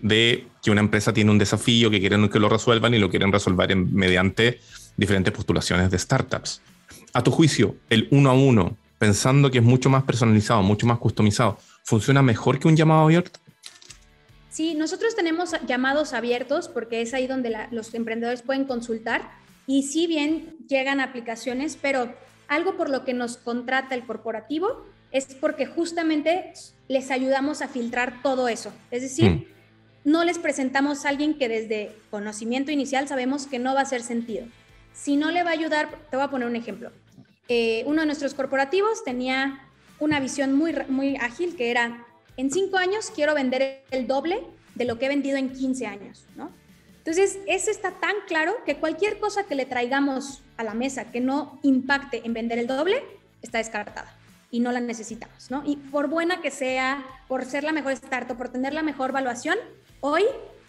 de 0.00 0.46
que 0.62 0.70
una 0.70 0.80
empresa 0.80 1.12
tiene 1.12 1.30
un 1.30 1.38
desafío, 1.38 1.90
que 1.90 2.00
quieren 2.00 2.28
que 2.28 2.38
lo 2.38 2.48
resuelvan 2.48 2.94
y 2.94 2.98
lo 2.98 3.10
quieren 3.10 3.32
resolver 3.32 3.74
mediante 3.76 4.60
diferentes 4.96 5.32
postulaciones 5.32 5.90
de 5.90 5.98
startups. 5.98 6.60
A 7.12 7.22
tu 7.22 7.30
juicio, 7.30 7.76
el 7.90 8.08
uno 8.10 8.30
a 8.30 8.34
uno, 8.34 8.76
pensando 8.98 9.50
que 9.50 9.58
es 9.58 9.64
mucho 9.64 9.88
más 9.88 10.02
personalizado, 10.04 10.62
mucho 10.62 10.86
más 10.86 10.98
customizado, 10.98 11.58
¿funciona 11.84 12.22
mejor 12.22 12.58
que 12.58 12.68
un 12.68 12.76
llamado 12.76 13.02
abierto? 13.02 13.40
Sí, 14.50 14.74
nosotros 14.74 15.16
tenemos 15.16 15.50
llamados 15.66 16.12
abiertos 16.12 16.68
porque 16.68 17.02
es 17.02 17.12
ahí 17.12 17.26
donde 17.26 17.56
los 17.70 17.92
emprendedores 17.94 18.42
pueden 18.42 18.64
consultar 18.64 19.32
y 19.66 19.82
si 19.82 20.06
bien 20.06 20.56
llegan 20.68 21.00
aplicaciones, 21.00 21.76
pero 21.80 22.14
algo 22.48 22.76
por 22.76 22.88
lo 22.88 23.04
que 23.04 23.14
nos 23.14 23.36
contrata 23.36 23.94
el 23.94 24.04
corporativo 24.04 24.86
es 25.14 25.26
porque 25.26 25.64
justamente 25.64 26.52
les 26.88 27.12
ayudamos 27.12 27.62
a 27.62 27.68
filtrar 27.68 28.20
todo 28.20 28.48
eso. 28.48 28.72
Es 28.90 29.00
decir, 29.00 29.30
mm. 29.30 29.44
no 30.04 30.24
les 30.24 30.38
presentamos 30.38 31.06
a 31.06 31.08
alguien 31.10 31.38
que 31.38 31.48
desde 31.48 31.92
conocimiento 32.10 32.72
inicial 32.72 33.06
sabemos 33.06 33.46
que 33.46 33.60
no 33.60 33.74
va 33.74 33.80
a 33.80 33.82
hacer 33.84 34.02
sentido. 34.02 34.44
Si 34.92 35.16
no 35.16 35.30
le 35.30 35.44
va 35.44 35.50
a 35.50 35.52
ayudar, 35.52 35.88
te 36.10 36.16
voy 36.16 36.24
a 36.24 36.30
poner 36.30 36.48
un 36.48 36.56
ejemplo. 36.56 36.90
Eh, 37.46 37.84
uno 37.86 38.00
de 38.00 38.06
nuestros 38.06 38.34
corporativos 38.34 39.04
tenía 39.04 39.60
una 40.00 40.18
visión 40.18 40.52
muy, 40.52 40.74
muy 40.88 41.16
ágil 41.16 41.54
que 41.54 41.70
era, 41.70 42.04
en 42.36 42.50
cinco 42.50 42.78
años 42.78 43.12
quiero 43.14 43.34
vender 43.34 43.84
el 43.92 44.08
doble 44.08 44.42
de 44.74 44.84
lo 44.84 44.98
que 44.98 45.06
he 45.06 45.08
vendido 45.08 45.36
en 45.36 45.52
15 45.52 45.86
años, 45.86 46.24
¿no? 46.34 46.50
Entonces, 46.98 47.38
eso 47.46 47.70
está 47.70 47.92
tan 47.92 48.16
claro 48.26 48.56
que 48.66 48.76
cualquier 48.76 49.20
cosa 49.20 49.44
que 49.44 49.54
le 49.54 49.66
traigamos 49.66 50.42
a 50.56 50.64
la 50.64 50.74
mesa 50.74 51.12
que 51.12 51.20
no 51.20 51.60
impacte 51.62 52.22
en 52.24 52.32
vender 52.32 52.58
el 52.58 52.66
doble, 52.66 53.04
está 53.42 53.58
descartada 53.58 54.12
y 54.54 54.60
no 54.60 54.70
la 54.70 54.78
necesitamos, 54.78 55.50
¿no? 55.50 55.64
Y 55.66 55.74
por 55.74 56.06
buena 56.06 56.40
que 56.40 56.52
sea, 56.52 57.04
por 57.26 57.44
ser 57.44 57.64
la 57.64 57.72
mejor 57.72 57.90
startup, 57.90 58.36
por 58.36 58.50
tener 58.50 58.72
la 58.72 58.84
mejor 58.84 59.10
evaluación, 59.10 59.58
hoy 59.98 60.22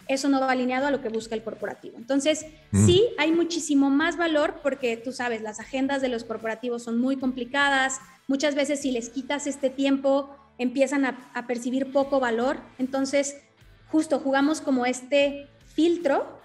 eso 0.08 0.28
no 0.28 0.40
va 0.40 0.50
alineado 0.50 0.88
a 0.88 0.90
lo 0.90 1.00
que 1.00 1.08
busca 1.08 1.36
el 1.36 1.44
corporativo. 1.44 1.96
Entonces, 1.96 2.46
mm. 2.72 2.84
sí, 2.84 3.04
hay 3.16 3.30
muchísimo 3.30 3.88
más 3.88 4.16
valor 4.16 4.56
porque 4.60 4.96
tú 4.96 5.12
sabes, 5.12 5.40
las 5.40 5.60
agendas 5.60 6.02
de 6.02 6.08
los 6.08 6.24
corporativos 6.24 6.82
son 6.82 7.00
muy 7.00 7.16
complicadas. 7.16 8.00
Muchas 8.26 8.56
veces 8.56 8.80
si 8.80 8.90
les 8.90 9.08
quitas 9.08 9.46
este 9.46 9.70
tiempo, 9.70 10.34
empiezan 10.58 11.04
a, 11.04 11.30
a 11.32 11.46
percibir 11.46 11.92
poco 11.92 12.18
valor. 12.18 12.56
Entonces, 12.80 13.36
justo 13.92 14.18
jugamos 14.18 14.60
como 14.60 14.84
este 14.84 15.46
filtro 15.76 16.40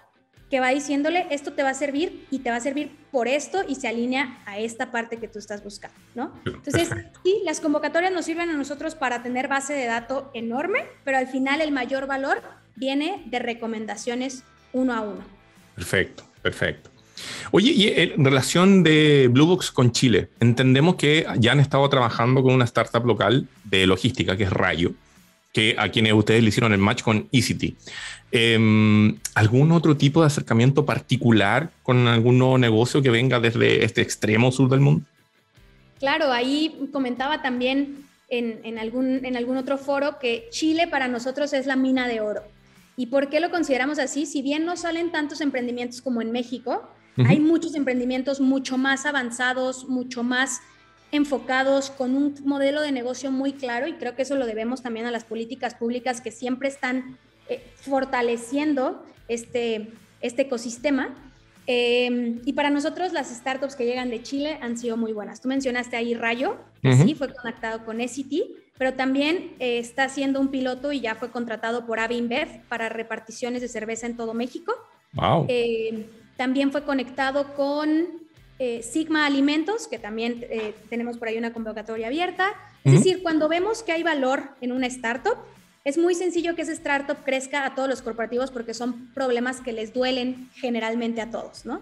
que 0.52 0.60
va 0.60 0.68
diciéndole, 0.68 1.26
esto 1.30 1.54
te 1.54 1.62
va 1.62 1.70
a 1.70 1.74
servir 1.74 2.26
y 2.30 2.40
te 2.40 2.50
va 2.50 2.56
a 2.56 2.60
servir 2.60 2.94
por 3.10 3.26
esto 3.26 3.62
y 3.66 3.76
se 3.76 3.88
alinea 3.88 4.42
a 4.44 4.58
esta 4.58 4.92
parte 4.92 5.16
que 5.16 5.26
tú 5.26 5.38
estás 5.38 5.64
buscando, 5.64 5.96
¿no? 6.14 6.30
Entonces, 6.44 6.90
sí, 7.24 7.40
las 7.46 7.58
convocatorias 7.58 8.12
nos 8.12 8.26
sirven 8.26 8.50
a 8.50 8.52
nosotros 8.52 8.94
para 8.94 9.22
tener 9.22 9.48
base 9.48 9.72
de 9.72 9.86
datos 9.86 10.24
enorme, 10.34 10.84
pero 11.04 11.16
al 11.16 11.26
final 11.26 11.62
el 11.62 11.72
mayor 11.72 12.06
valor 12.06 12.42
viene 12.76 13.22
de 13.30 13.38
recomendaciones 13.38 14.44
uno 14.74 14.92
a 14.92 15.00
uno. 15.00 15.24
Perfecto, 15.74 16.24
perfecto. 16.42 16.90
Oye, 17.50 17.70
y 17.70 17.88
en 17.88 18.22
relación 18.22 18.82
de 18.82 19.28
Bluebox 19.32 19.70
con 19.70 19.90
Chile, 19.92 20.28
entendemos 20.38 20.96
que 20.96 21.26
ya 21.38 21.52
han 21.52 21.60
estado 21.60 21.88
trabajando 21.88 22.42
con 22.42 22.52
una 22.52 22.66
startup 22.66 23.06
local 23.06 23.48
de 23.64 23.86
logística 23.86 24.36
que 24.36 24.44
es 24.44 24.52
Rayo, 24.52 24.92
que 25.52 25.76
a 25.78 25.90
quienes 25.90 26.14
ustedes 26.14 26.42
le 26.42 26.48
hicieron 26.48 26.72
el 26.72 26.78
match 26.78 27.02
con 27.02 27.28
ECT. 27.30 27.74
Em, 28.30 29.18
¿Algún 29.34 29.72
otro 29.72 29.96
tipo 29.96 30.20
de 30.20 30.26
acercamiento 30.26 30.86
particular 30.86 31.70
con 31.82 32.08
algún 32.08 32.38
nuevo 32.38 32.56
negocio 32.56 33.02
que 33.02 33.10
venga 33.10 33.38
desde 33.38 33.84
este 33.84 34.00
extremo 34.00 34.50
sur 34.50 34.70
del 34.70 34.80
mundo? 34.80 35.04
Claro, 35.98 36.32
ahí 36.32 36.88
comentaba 36.92 37.42
también 37.42 38.06
en, 38.28 38.78
algún, 38.78 39.24
en 39.24 39.36
algún 39.36 39.58
otro 39.58 39.76
foro 39.76 40.18
que 40.18 40.48
Chile 40.50 40.88
para 40.88 41.06
nosotros 41.06 41.52
es 41.52 41.66
la 41.66 41.76
mina 41.76 42.08
de 42.08 42.22
oro. 42.22 42.42
¿Y 42.96 43.06
por 43.06 43.28
qué 43.28 43.40
lo 43.40 43.50
consideramos 43.50 43.98
así? 43.98 44.24
Si 44.24 44.40
bien 44.40 44.64
no 44.64 44.76
salen 44.76 45.12
tantos 45.12 45.42
emprendimientos 45.42 46.00
como 46.00 46.22
en 46.22 46.32
México, 46.32 46.82
hay 47.26 47.40
muchos 47.40 47.74
emprendimientos 47.74 48.40
mucho 48.40 48.78
más 48.78 49.04
avanzados, 49.04 49.86
mucho 49.86 50.22
más 50.22 50.60
enfocados 51.12 51.90
con 51.90 52.16
un 52.16 52.34
modelo 52.44 52.80
de 52.80 52.90
negocio 52.90 53.30
muy 53.30 53.52
claro 53.52 53.86
y 53.86 53.92
creo 53.92 54.16
que 54.16 54.22
eso 54.22 54.34
lo 54.34 54.46
debemos 54.46 54.82
también 54.82 55.06
a 55.06 55.10
las 55.10 55.24
políticas 55.24 55.74
públicas 55.74 56.22
que 56.22 56.30
siempre 56.30 56.68
están 56.68 57.18
eh, 57.48 57.62
fortaleciendo 57.76 59.04
este, 59.28 59.90
este 60.22 60.42
ecosistema. 60.42 61.14
Em, 61.66 62.40
y 62.44 62.54
para 62.54 62.70
nosotros 62.70 63.12
las 63.12 63.28
startups 63.28 63.76
que 63.76 63.84
llegan 63.84 64.10
de 64.10 64.22
Chile 64.22 64.58
han 64.62 64.76
sido 64.78 64.96
muy 64.96 65.12
buenas. 65.12 65.40
Tú 65.40 65.48
mencionaste 65.48 65.96
ahí 65.96 66.14
Rayo, 66.14 66.56
sí, 66.82 67.14
fue 67.14 67.32
conectado 67.32 67.84
con 67.84 68.00
SCT, 68.00 68.34
pero 68.78 68.94
también 68.94 69.54
eh, 69.60 69.78
está 69.78 70.04
haciendo 70.04 70.40
un 70.40 70.48
piloto 70.48 70.92
y 70.92 71.00
ya 71.00 71.14
fue 71.14 71.30
contratado 71.30 71.86
por 71.86 72.00
Avinbev 72.00 72.62
para 72.68 72.88
reparticiones 72.88 73.60
de 73.60 73.68
cerveza 73.68 74.06
en 74.06 74.16
todo 74.16 74.34
México. 74.34 74.72
Wow. 75.12 75.44
Em, 75.48 76.06
también 76.36 76.72
fue 76.72 76.82
conectado 76.84 77.54
con 77.54 78.21
eh, 78.58 78.82
Sigma 78.82 79.26
Alimentos, 79.26 79.88
que 79.88 79.98
también 79.98 80.46
tenemos 80.88 81.18
por 81.18 81.28
ahí 81.28 81.38
una 81.38 81.52
convocatoria 81.52 82.08
abierta. 82.08 82.52
Es 82.84 82.92
decir, 82.92 83.22
cuando 83.22 83.48
vemos 83.48 83.82
que 83.82 83.92
hay 83.92 84.02
valor 84.02 84.42
en 84.60 84.72
una 84.72 84.86
startup, 84.86 85.36
es 85.84 85.98
muy 85.98 86.14
sencillo 86.14 86.54
que 86.54 86.62
esa 86.62 86.72
startup 86.72 87.16
crezca 87.24 87.66
a 87.66 87.74
todos 87.74 87.88
los 87.88 88.02
corporativos 88.02 88.50
porque 88.50 88.72
son 88.72 89.08
problemas 89.14 89.60
que 89.60 89.72
les 89.72 89.92
duelen 89.92 90.48
generalmente 90.54 91.20
a 91.20 91.30
todos, 91.30 91.64
¿no? 91.64 91.80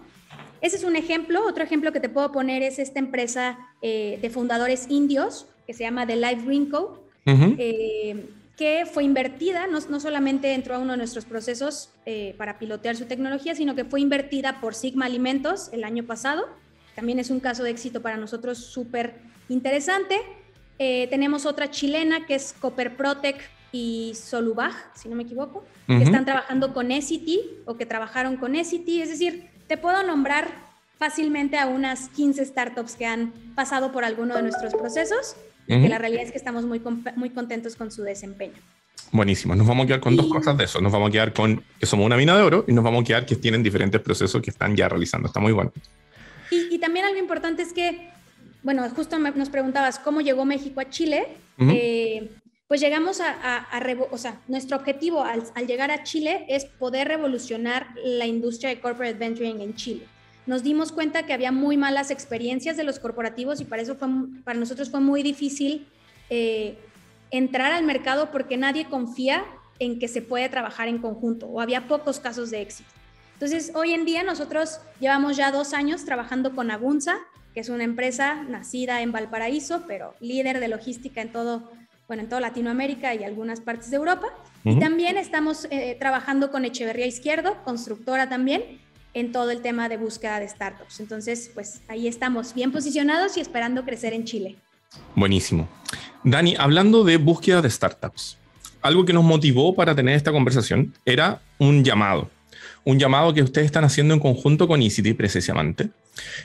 Ese 0.61 0.77
es 0.77 0.83
un 0.83 0.95
ejemplo. 0.95 1.45
Otro 1.45 1.63
ejemplo 1.63 1.91
que 1.91 1.99
te 1.99 2.09
puedo 2.09 2.31
poner 2.31 2.63
es 2.63 2.79
esta 2.79 2.99
empresa 2.99 3.59
eh, 3.81 4.17
de 4.21 4.29
fundadores 4.29 4.87
indios 4.89 5.47
que 5.67 5.73
se 5.73 5.83
llama 5.83 6.07
The 6.07 6.15
Life 6.15 6.45
Green 6.45 6.67
Co., 6.67 7.03
eh, 7.25 8.25
que 8.61 8.85
fue 8.85 9.03
invertida, 9.03 9.65
no, 9.65 9.79
no, 9.89 9.99
solamente 9.99 10.53
entró 10.53 10.75
a 10.75 10.77
uno 10.77 10.91
de 10.91 10.99
nuestros 10.99 11.25
procesos 11.25 11.89
eh, 12.05 12.35
para 12.37 12.59
pilotear 12.59 12.95
su 12.95 13.05
tecnología, 13.05 13.55
sino 13.55 13.73
que 13.73 13.85
fue 13.85 14.01
invertida 14.01 14.61
por 14.61 14.75
Sigma 14.75 15.07
Alimentos 15.07 15.71
el 15.73 15.83
año 15.83 16.03
pasado. 16.03 16.47
También 16.93 17.17
es 17.17 17.31
un 17.31 17.39
caso 17.39 17.63
de 17.63 17.71
éxito 17.71 18.03
para 18.03 18.17
nosotros 18.17 18.59
súper 18.59 19.15
interesante. 19.49 20.15
tenemos 20.77 21.47
otra 21.47 21.71
chilena 21.71 22.27
que 22.27 22.35
es 22.35 22.53
Copper 22.53 22.95
Protec 22.95 23.41
y 23.71 24.13
Solubaj, 24.13 24.75
si 24.93 25.09
no 25.09 25.15
me 25.15 25.23
equivoco, 25.23 25.65
que 25.87 26.03
están 26.03 26.25
trabajando 26.25 26.71
con 26.71 26.91
Essity 26.91 27.39
o 27.65 27.77
que 27.77 27.87
trabajaron 27.87 28.37
con 28.37 28.55
Essity. 28.55 29.01
Es 29.01 29.09
decir, 29.09 29.49
te 29.65 29.75
puedo 29.75 30.03
nombrar 30.03 30.49
fácilmente 30.99 31.57
a 31.57 31.65
unas 31.65 32.09
15 32.09 32.45
startups 32.45 32.95
que 32.95 33.07
han 33.07 33.31
pasado 33.55 33.91
por 33.91 34.05
alguno 34.05 34.35
de 34.35 34.43
nuestros 34.43 34.75
procesos, 34.75 35.35
que 35.67 35.89
la 35.89 35.97
realidad 35.97 36.23
es 36.23 36.31
que 36.31 36.37
estamos 36.37 36.65
muy, 36.65 36.81
muy 37.15 37.29
contentos 37.29 37.75
con 37.75 37.91
su 37.91 38.03
desempeño. 38.03 38.55
Buenísimo. 39.11 39.55
Nos 39.55 39.67
vamos 39.67 39.85
a 39.85 39.87
quedar 39.87 39.99
con 39.99 40.15
dos 40.15 40.27
cosas 40.27 40.57
de 40.57 40.65
eso. 40.65 40.81
Nos 40.81 40.91
vamos 40.91 41.09
a 41.09 41.11
quedar 41.11 41.33
con 41.33 41.63
que 41.79 41.85
somos 41.85 42.05
una 42.05 42.17
mina 42.17 42.35
de 42.35 42.43
oro 42.43 42.65
y 42.67 42.73
nos 42.73 42.83
vamos 42.83 43.01
a 43.01 43.05
quedar 43.05 43.25
que 43.25 43.35
tienen 43.35 43.63
diferentes 43.63 43.99
procesos 44.01 44.41
que 44.41 44.49
están 44.49 44.75
ya 44.75 44.87
realizando. 44.89 45.27
Está 45.27 45.39
muy 45.39 45.51
bueno. 45.51 45.71
Y, 46.49 46.77
también 46.79 47.05
algo 47.05 47.17
importante 47.17 47.61
es 47.61 47.71
que, 47.71 48.09
bueno, 48.63 48.87
justo 48.89 49.17
nos 49.17 49.49
preguntabas 49.49 49.99
cómo 49.99 50.19
llegó 50.19 50.43
México 50.43 50.81
a 50.81 50.89
Chile 50.89 51.27
pues 52.71 52.79
llegamos 52.79 53.19
a, 53.19 53.67
o 54.11 54.17
sea, 54.17 54.39
nuestro 54.47 54.77
objetivo 54.77 55.25
al, 55.25 55.43
llegar 55.67 55.91
a 55.91 56.03
Chile 56.03 56.45
es 56.47 56.63
poder 56.63 57.09
revolucionar 57.09 57.87
la 58.01 58.25
industria 58.25 58.69
de 58.69 58.79
corporate 58.79 59.17
venturing 59.17 59.59
en 59.59 59.75
Chile. 59.75 60.05
Nos 60.45 60.63
dimos 60.63 60.91
cuenta 60.91 61.25
que 61.25 61.33
había 61.33 61.51
muy 61.51 61.77
malas 61.77 62.11
experiencias 62.11 62.77
de 62.77 62.83
los 62.83 62.99
corporativos 62.99 63.61
y 63.61 63.65
para 63.65 63.81
eso 63.81 63.95
fue, 63.95 64.07
para 64.43 64.59
nosotros 64.59 64.89
fue 64.89 64.99
muy 64.99 65.23
difícil 65.23 65.87
eh, 66.29 66.77
entrar 67.29 67.71
al 67.71 67.83
mercado 67.83 68.31
porque 68.31 68.57
nadie 68.57 68.85
confía 68.85 69.45
en 69.79 69.99
que 69.99 70.07
se 70.07 70.21
puede 70.21 70.49
trabajar 70.49 70.87
en 70.87 70.99
conjunto 70.99 71.47
o 71.47 71.61
había 71.61 71.87
pocos 71.87 72.19
casos 72.19 72.51
de 72.51 72.61
éxito. 72.61 72.89
Entonces, 73.33 73.71
hoy 73.73 73.93
en 73.93 74.05
día 74.05 74.21
nosotros 74.21 74.79
llevamos 74.99 75.35
ya 75.35 75.51
dos 75.51 75.73
años 75.73 76.05
trabajando 76.05 76.53
con 76.55 76.69
Agunza, 76.69 77.17
que 77.53 77.59
es 77.59 77.69
una 77.69 77.83
empresa 77.83 78.43
nacida 78.43 79.01
en 79.01 79.11
Valparaíso, 79.11 79.83
pero 79.87 80.13
líder 80.19 80.59
de 80.59 80.67
logística 80.67 81.21
en 81.21 81.31
todo 81.31 81.71
bueno, 82.07 82.23
en 82.23 82.29
toda 82.29 82.41
Latinoamérica 82.41 83.15
y 83.15 83.23
algunas 83.23 83.61
partes 83.61 83.89
de 83.89 83.95
Europa. 83.95 84.27
Y 84.65 84.77
también 84.79 85.15
estamos 85.15 85.65
eh, 85.71 85.95
trabajando 85.97 86.51
con 86.51 86.65
Echeverría 86.65 87.05
Izquierdo, 87.05 87.63
constructora 87.63 88.27
también, 88.27 88.81
en 89.13 89.31
todo 89.31 89.51
el 89.51 89.61
tema 89.61 89.89
de 89.89 89.97
búsqueda 89.97 90.39
de 90.39 90.47
startups. 90.47 90.99
Entonces, 90.99 91.51
pues 91.53 91.81
ahí 91.87 92.07
estamos 92.07 92.53
bien 92.53 92.71
posicionados 92.71 93.37
y 93.37 93.41
esperando 93.41 93.83
crecer 93.83 94.13
en 94.13 94.25
Chile. 94.25 94.55
Buenísimo. 95.15 95.67
Dani, 96.23 96.55
hablando 96.57 97.03
de 97.03 97.17
búsqueda 97.17 97.61
de 97.61 97.69
startups, 97.69 98.37
algo 98.81 99.05
que 99.05 99.13
nos 99.13 99.23
motivó 99.23 99.75
para 99.75 99.95
tener 99.95 100.15
esta 100.15 100.31
conversación 100.31 100.93
era 101.05 101.41
un 101.59 101.83
llamado. 101.83 102.29
Un 102.83 102.99
llamado 102.99 103.33
que 103.33 103.43
ustedes 103.43 103.65
están 103.65 103.83
haciendo 103.83 104.13
en 104.13 104.19
conjunto 104.19 104.67
con 104.67 104.81
ECT 104.81 105.15
precisamente, 105.15 105.89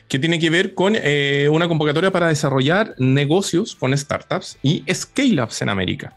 que 0.08 0.18
tiene 0.18 0.38
que 0.38 0.50
ver 0.50 0.75
con 0.75 0.94
eh, 0.96 1.49
una 1.50 1.66
convocatoria 1.66 2.11
para 2.11 2.28
desarrollar 2.28 2.94
negocios 2.99 3.75
con 3.75 3.96
startups 3.96 4.58
y 4.62 4.85
scale-ups 4.92 5.62
en 5.62 5.68
América. 5.70 6.16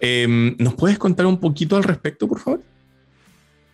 Em, 0.00 0.56
¿Nos 0.58 0.74
puedes 0.74 0.98
contar 0.98 1.26
un 1.26 1.38
poquito 1.38 1.76
al 1.76 1.84
respecto, 1.84 2.26
por 2.26 2.40
favor? 2.40 2.62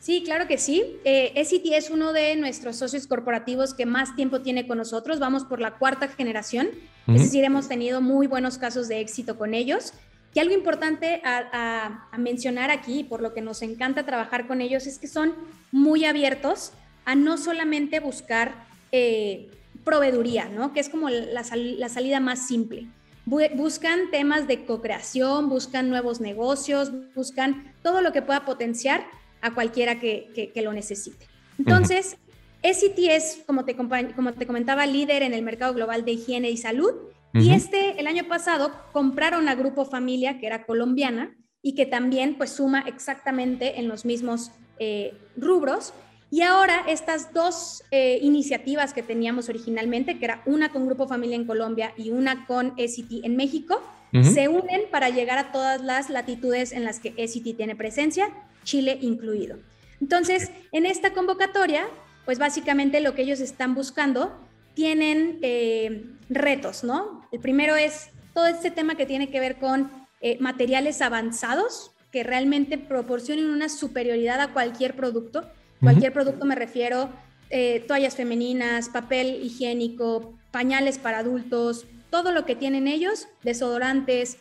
Sí, 0.08 0.22
claro 0.22 0.48
que 0.48 0.56
sí. 0.56 0.96
Eh, 1.04 1.34
es 1.34 1.90
uno 1.90 2.14
de 2.14 2.34
nuestros 2.36 2.76
socios 2.76 3.06
corporativos 3.06 3.74
que 3.74 3.84
más 3.84 4.16
tiempo 4.16 4.40
tiene 4.40 4.66
con 4.66 4.78
nosotros. 4.78 5.18
Vamos 5.18 5.44
por 5.44 5.60
la 5.60 5.72
cuarta 5.72 6.08
generación. 6.08 6.70
Es 7.08 7.24
decir, 7.24 7.44
hemos 7.44 7.68
tenido 7.68 8.00
muy 8.00 8.26
buenos 8.26 8.56
casos 8.56 8.88
de 8.88 9.00
éxito 9.00 9.36
con 9.36 9.52
ellos. 9.52 9.92
Y 10.32 10.38
algo 10.38 10.54
importante 10.54 11.20
a, 11.26 12.08
a, 12.10 12.16
mencionar 12.16 12.70
aquí, 12.70 13.04
por 13.04 13.20
lo 13.20 13.34
que 13.34 13.42
nos 13.42 13.60
encanta 13.60 14.06
trabajar 14.06 14.46
con 14.46 14.62
ellos, 14.62 14.86
es 14.86 14.98
que 14.98 15.08
son 15.08 15.34
muy 15.72 16.06
abiertos 16.06 16.72
a 17.04 17.14
no 17.14 17.36
solamente 17.36 18.00
buscar 18.00 18.64
eh, 18.92 19.50
proveeduría, 19.84 20.48
¿no? 20.48 20.72
Que 20.72 20.80
es 20.80 20.88
como 20.88 21.10
la, 21.10 21.44
salida 21.44 22.18
más 22.18 22.46
simple. 22.46 22.86
buscan 23.26 24.10
temas 24.10 24.48
de 24.48 24.64
co-creación, 24.64 25.50
buscan 25.50 25.90
nuevos 25.90 26.22
negocios, 26.22 26.92
buscan 27.14 27.74
todo 27.82 28.00
lo 28.00 28.10
que 28.12 28.22
pueda 28.22 28.46
potenciar 28.46 29.17
a 29.40 29.54
cualquiera 29.54 30.00
que, 30.00 30.52
lo 30.57 30.73
necesite. 30.73 31.26
Entonces, 31.59 32.16
SCT 32.62 32.99
es, 33.11 33.42
como 33.47 33.64
te, 33.64 33.76
como 33.76 34.33
te 34.33 34.47
comentaba, 34.47 34.87
líder 34.87 35.23
en 35.23 35.35
el 35.35 35.42
mercado 35.42 35.75
global 35.75 36.04
de 36.04 36.12
higiene 36.12 36.50
y 36.50 36.57
salud. 36.57 36.92
Y 37.35 37.50
este, 37.50 38.00
el 38.00 38.07
año 38.07 38.25
pasado, 38.25 38.73
compraron 38.92 39.49
a 39.49 39.54
Grupo 39.54 39.85
Familia, 39.85 40.38
que 40.38 40.47
era 40.47 40.64
colombiana, 40.64 41.37
y 41.62 41.75
que 41.75 41.87
también 41.87 42.37
pues 42.37 42.50
suma 42.50 42.85
exactamente 42.87 43.78
en 43.78 43.88
los 43.88 44.04
mismos 44.04 44.50
eh, 44.78 45.14
rubros. 45.37 45.92
Y 46.30 46.42
ahora 46.42 46.85
estas 46.87 47.33
dos 47.33 47.85
eh, 47.90 48.18
iniciativas 48.23 48.92
que 48.92 49.02
teníamos 49.02 49.49
originalmente, 49.49 50.18
que 50.18 50.25
era 50.26 50.42
una 50.47 50.71
con 50.71 50.87
Grupo 50.87 51.09
Familia 51.09 51.37
en 51.37 51.47
Colombia 51.47 51.92
y 51.97 52.11
una 52.11 52.47
con 52.47 52.75
ECT 52.76 53.25
en 53.25 53.37
México, 53.37 53.83
se 54.23 54.49
unen 54.49 54.83
para 54.90 55.11
llegar 55.11 55.37
a 55.37 55.52
todas 55.52 55.83
las 55.83 56.09
latitudes 56.09 56.73
en 56.73 56.85
las 56.85 56.99
que 56.99 57.12
ECT 57.18 57.57
tiene 57.57 57.76
presencia, 57.76 58.30
Chile 58.64 58.98
incluido. 59.00 59.58
Entonces, 60.00 60.50
en 60.72 60.86
esta 60.86 61.12
convocatoria, 61.12 61.86
pues 62.24 62.38
básicamente 62.38 63.00
lo 63.00 63.14
que 63.14 63.22
ellos 63.22 63.40
están 63.40 63.74
buscando 63.74 64.38
tienen 64.74 65.38
eh, 65.42 66.04
retos, 66.28 66.84
¿no? 66.84 67.26
El 67.32 67.40
primero 67.40 67.76
es 67.76 68.10
todo 68.34 68.46
este 68.46 68.70
tema 68.70 68.94
que 68.94 69.06
tiene 69.06 69.30
que 69.30 69.40
ver 69.40 69.56
con 69.56 69.90
eh, 70.20 70.38
materiales 70.40 71.02
avanzados 71.02 71.92
que 72.12 72.22
realmente 72.22 72.78
proporcionen 72.78 73.50
una 73.50 73.68
superioridad 73.68 74.40
a 74.40 74.52
cualquier 74.52 74.94
producto 74.94 75.44
Cualquier 75.80 76.12
producto 76.12 76.44
me 76.44 76.54
refiero, 76.54 77.10
eh, 77.50 77.84
toallas 77.86 78.16
femeninas, 78.16 78.88
papel 78.88 79.40
higiénico, 79.42 80.36
pañales 80.50 80.98
para 80.98 81.18
adultos, 81.18 81.86
todo 82.10 82.32
lo 82.32 82.44
que 82.44 82.56
tienen 82.56 82.88
ellos, 82.88 83.28
desodorantes, 83.42 84.38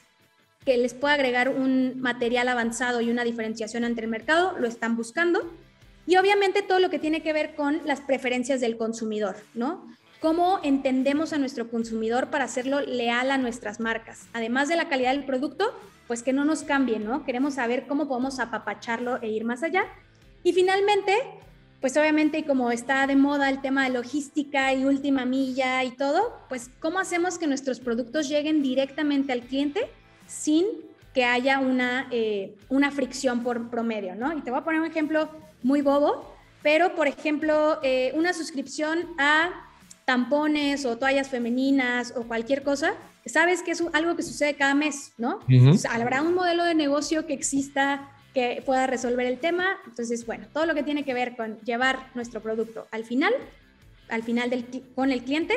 que 0.67 0.75
les 0.75 0.93
pueda 0.93 1.13
agregar 1.13 1.47
un 1.47 2.01
material 2.01 2.49
avanzado 2.49 2.99
y 2.99 3.09
una 3.09 3.23
diferenciación 3.23 3.85
ante 3.85 4.01
el 4.01 4.09
mercado, 4.09 4.57
lo 4.59 4.67
están 4.67 4.97
buscando. 4.97 5.49
Y 6.05 6.17
obviamente 6.17 6.61
todo 6.61 6.79
lo 6.79 6.89
que 6.89 6.99
tiene 6.99 7.23
que 7.23 7.31
ver 7.31 7.55
con 7.55 7.79
las 7.85 8.01
preferencias 8.01 8.59
del 8.59 8.75
consumidor, 8.75 9.37
¿no? 9.53 9.87
Cómo 10.19 10.59
entendemos 10.63 11.31
a 11.31 11.37
nuestro 11.37 11.69
consumidor 11.69 12.29
para 12.29 12.43
hacerlo 12.43 12.81
leal 12.81 13.31
a 13.31 13.37
nuestras 13.37 13.79
marcas. 13.79 14.27
Además 14.33 14.67
de 14.67 14.75
la 14.75 14.89
calidad 14.89 15.11
del 15.11 15.23
producto, 15.23 15.73
pues 16.05 16.21
que 16.21 16.33
no 16.33 16.43
nos 16.43 16.63
cambie, 16.63 16.99
¿no? 16.99 17.23
Queremos 17.23 17.53
saber 17.53 17.87
cómo 17.87 18.09
podemos 18.09 18.41
apapacharlo 18.41 19.21
e 19.21 19.29
ir 19.29 19.45
más 19.45 19.63
allá. 19.63 19.85
Y 20.43 20.51
finalmente, 20.51 21.13
pues 21.79 21.95
obviamente 21.95 22.43
como 22.43 22.71
está 22.71 23.07
de 23.07 23.15
moda 23.15 23.49
el 23.49 23.61
tema 23.61 23.85
de 23.85 23.91
logística 23.91 24.73
y 24.73 24.83
última 24.83 25.23
milla 25.23 25.85
y 25.85 25.91
todo, 25.91 26.37
pues 26.49 26.69
cómo 26.81 26.99
hacemos 26.99 27.37
que 27.37 27.47
nuestros 27.47 27.79
productos 27.79 28.27
lleguen 28.27 28.61
directamente 28.61 29.31
al 29.31 29.43
cliente 29.43 29.89
sin 30.27 30.65
que 31.13 31.25
haya 31.25 31.59
una, 31.59 32.07
eh, 32.11 32.55
una 32.69 32.91
fricción 32.91 33.43
por 33.43 33.69
promedio, 33.69 34.15
¿no? 34.15 34.37
Y 34.37 34.41
te 34.41 34.51
voy 34.51 34.59
a 34.59 34.63
poner 34.63 34.81
un 34.81 34.87
ejemplo 34.87 35.29
muy 35.63 35.81
bobo, 35.81 36.35
pero 36.61 36.95
por 36.95 37.07
ejemplo, 37.07 37.79
eh, 37.81 38.11
una 38.13 38.33
suscripción 38.33 39.07
a 39.17 39.49
tampones 40.05 40.85
o 40.85 40.97
toallas 40.97 41.29
femeninas 41.29 42.13
o 42.15 42.23
cualquier 42.23 42.63
cosa, 42.63 42.93
sabes 43.25 43.61
que 43.61 43.71
es 43.71 43.83
algo 43.93 44.15
que 44.15 44.23
sucede 44.23 44.53
cada 44.55 44.73
mes, 44.73 45.13
¿no? 45.17 45.39
habrá 45.89 46.21
un 46.21 46.33
modelo 46.33 46.63
de 46.63 46.75
negocio 46.75 47.25
que 47.25 47.33
exista 47.33 48.09
que 48.33 48.61
pueda 48.65 48.85
resolver 48.85 49.25
el 49.25 49.39
tema. 49.39 49.65
Entonces, 49.87 50.25
bueno, 50.25 50.45
todo 50.53 50.65
lo 50.65 50.75
que 50.75 50.83
tiene 50.83 51.03
que 51.03 51.13
ver 51.13 51.35
con 51.35 51.59
llevar 51.61 52.11
nuestro 52.13 52.41
producto 52.41 52.87
al 52.91 53.03
final, 53.03 53.33
al 54.09 54.23
final 54.23 54.49
del, 54.49 54.65
con 54.95 55.11
el 55.11 55.23
cliente, 55.23 55.55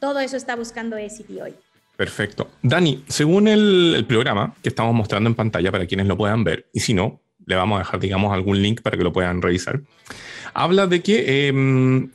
todo 0.00 0.18
eso 0.20 0.36
está 0.36 0.56
buscando 0.56 0.96
ECT 0.96 1.30
hoy. 1.42 1.54
Perfecto. 1.96 2.50
Dani, 2.62 3.04
según 3.08 3.48
el, 3.48 4.04
programa 4.08 4.54
que 4.62 4.70
estamos 4.70 4.94
mostrando 4.94 5.28
en 5.28 5.34
pantalla 5.34 5.70
para 5.70 5.86
quienes 5.86 6.06
lo 6.06 6.16
puedan 6.16 6.42
ver, 6.44 6.68
y 6.72 6.80
si 6.80 6.94
no, 6.94 7.20
le 7.46 7.54
vamos 7.56 7.76
a 7.76 7.80
dejar, 7.80 8.00
digamos, 8.00 8.32
algún 8.32 8.62
link 8.62 8.80
para 8.82 8.96
que 8.96 9.04
lo 9.04 9.12
puedan 9.12 9.42
revisar, 9.42 9.82
habla 10.54 10.86
de 10.86 11.02
que 11.02 11.48
em, 11.48 12.10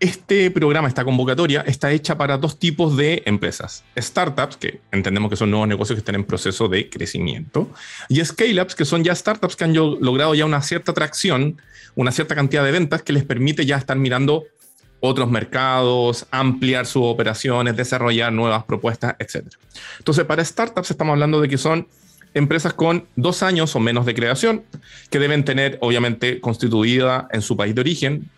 este 0.00 0.50
programa, 0.50 0.88
esta 0.88 1.04
convocatoria, 1.04 1.62
está 1.62 1.90
hecha 1.90 2.16
para 2.16 2.38
dos 2.38 2.58
tipos 2.58 2.96
de 2.96 3.22
empresas. 3.26 3.84
Startups, 3.96 4.56
que 4.56 4.80
entendemos 4.92 5.30
que 5.30 5.36
son 5.36 5.50
nuevos 5.50 5.68
negocios 5.68 5.96
que 5.96 6.00
están 6.00 6.14
en 6.14 6.24
proceso 6.24 6.68
de 6.68 6.88
crecimiento, 6.88 7.70
y 8.08 8.24
scale-ups, 8.24 8.74
que 8.74 8.84
son 8.84 9.02
ya 9.02 9.14
startups 9.14 9.56
que 9.56 9.64
han 9.64 9.74
logrado 9.74 10.34
ya 10.34 10.44
una 10.44 10.62
cierta 10.62 10.92
atracción, 10.92 11.60
una 11.94 12.12
cierta 12.12 12.34
cantidad 12.34 12.64
de 12.64 12.70
ventas 12.70 13.02
que 13.02 13.12
les 13.12 13.24
permite 13.24 13.66
ya 13.66 13.76
estar 13.76 13.96
mirando 13.96 14.44
otros 15.00 15.30
mercados, 15.30 16.26
ampliar 16.30 16.86
sus 16.86 17.02
operaciones, 17.04 17.76
desarrollar 17.76 18.32
nuevas 18.32 18.64
propuestas, 18.64 19.14
etc. 19.18 19.46
Entonces, 19.98 20.24
para 20.24 20.44
startups 20.44 20.90
estamos 20.90 21.12
hablando 21.12 21.40
de 21.40 21.48
que 21.48 21.58
son 21.58 21.86
empresas 22.34 22.72
con 22.74 23.06
dos 23.16 23.42
años 23.42 23.74
o 23.76 23.80
menos 23.80 24.06
de 24.06 24.14
creación, 24.14 24.64
que 25.10 25.18
deben 25.18 25.44
tener, 25.44 25.78
obviamente, 25.80 26.40
constituida 26.40 27.28
en 27.32 27.42
su 27.42 27.56
país 27.56 27.74
de 27.74 27.80
origen, 27.80 28.30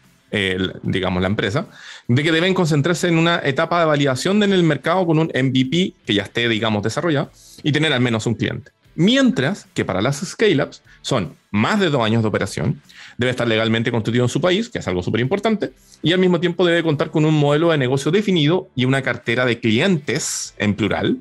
digamos, 0.82 1.20
la 1.20 1.28
empresa, 1.28 1.66
de 2.06 2.22
que 2.22 2.30
deben 2.30 2.54
concentrarse 2.54 3.08
en 3.08 3.18
una 3.18 3.40
etapa 3.42 3.80
de 3.80 3.86
validación 3.86 4.42
en 4.42 4.52
el 4.52 4.62
mercado 4.62 5.04
con 5.06 5.18
un 5.18 5.26
MVP 5.26 5.94
que 6.06 6.14
ya 6.14 6.22
esté, 6.22 6.48
digamos, 6.48 6.82
desarrollado 6.82 7.30
y 7.62 7.72
tener 7.72 7.92
al 7.92 8.00
menos 8.00 8.26
un 8.26 8.34
cliente. 8.34 8.70
Mientras 8.94 9.66
que 9.74 9.84
para 9.84 10.02
las 10.02 10.20
scale-ups 10.20 10.82
son 11.02 11.34
más 11.50 11.80
de 11.80 11.90
dos 11.90 12.02
años 12.02 12.22
de 12.22 12.28
operación, 12.28 12.80
debe 13.16 13.30
estar 13.30 13.46
legalmente 13.46 13.90
constituido 13.90 14.24
en 14.24 14.28
su 14.28 14.40
país, 14.40 14.68
que 14.68 14.78
es 14.78 14.88
algo 14.88 15.02
súper 15.02 15.20
importante, 15.20 15.72
y 16.02 16.12
al 16.12 16.18
mismo 16.18 16.40
tiempo 16.40 16.66
debe 16.66 16.82
contar 16.82 17.10
con 17.10 17.24
un 17.24 17.34
modelo 17.34 17.70
de 17.70 17.78
negocio 17.78 18.10
definido 18.10 18.68
y 18.74 18.84
una 18.84 19.02
cartera 19.02 19.44
de 19.46 19.60
clientes, 19.60 20.54
en 20.58 20.74
plural, 20.74 21.18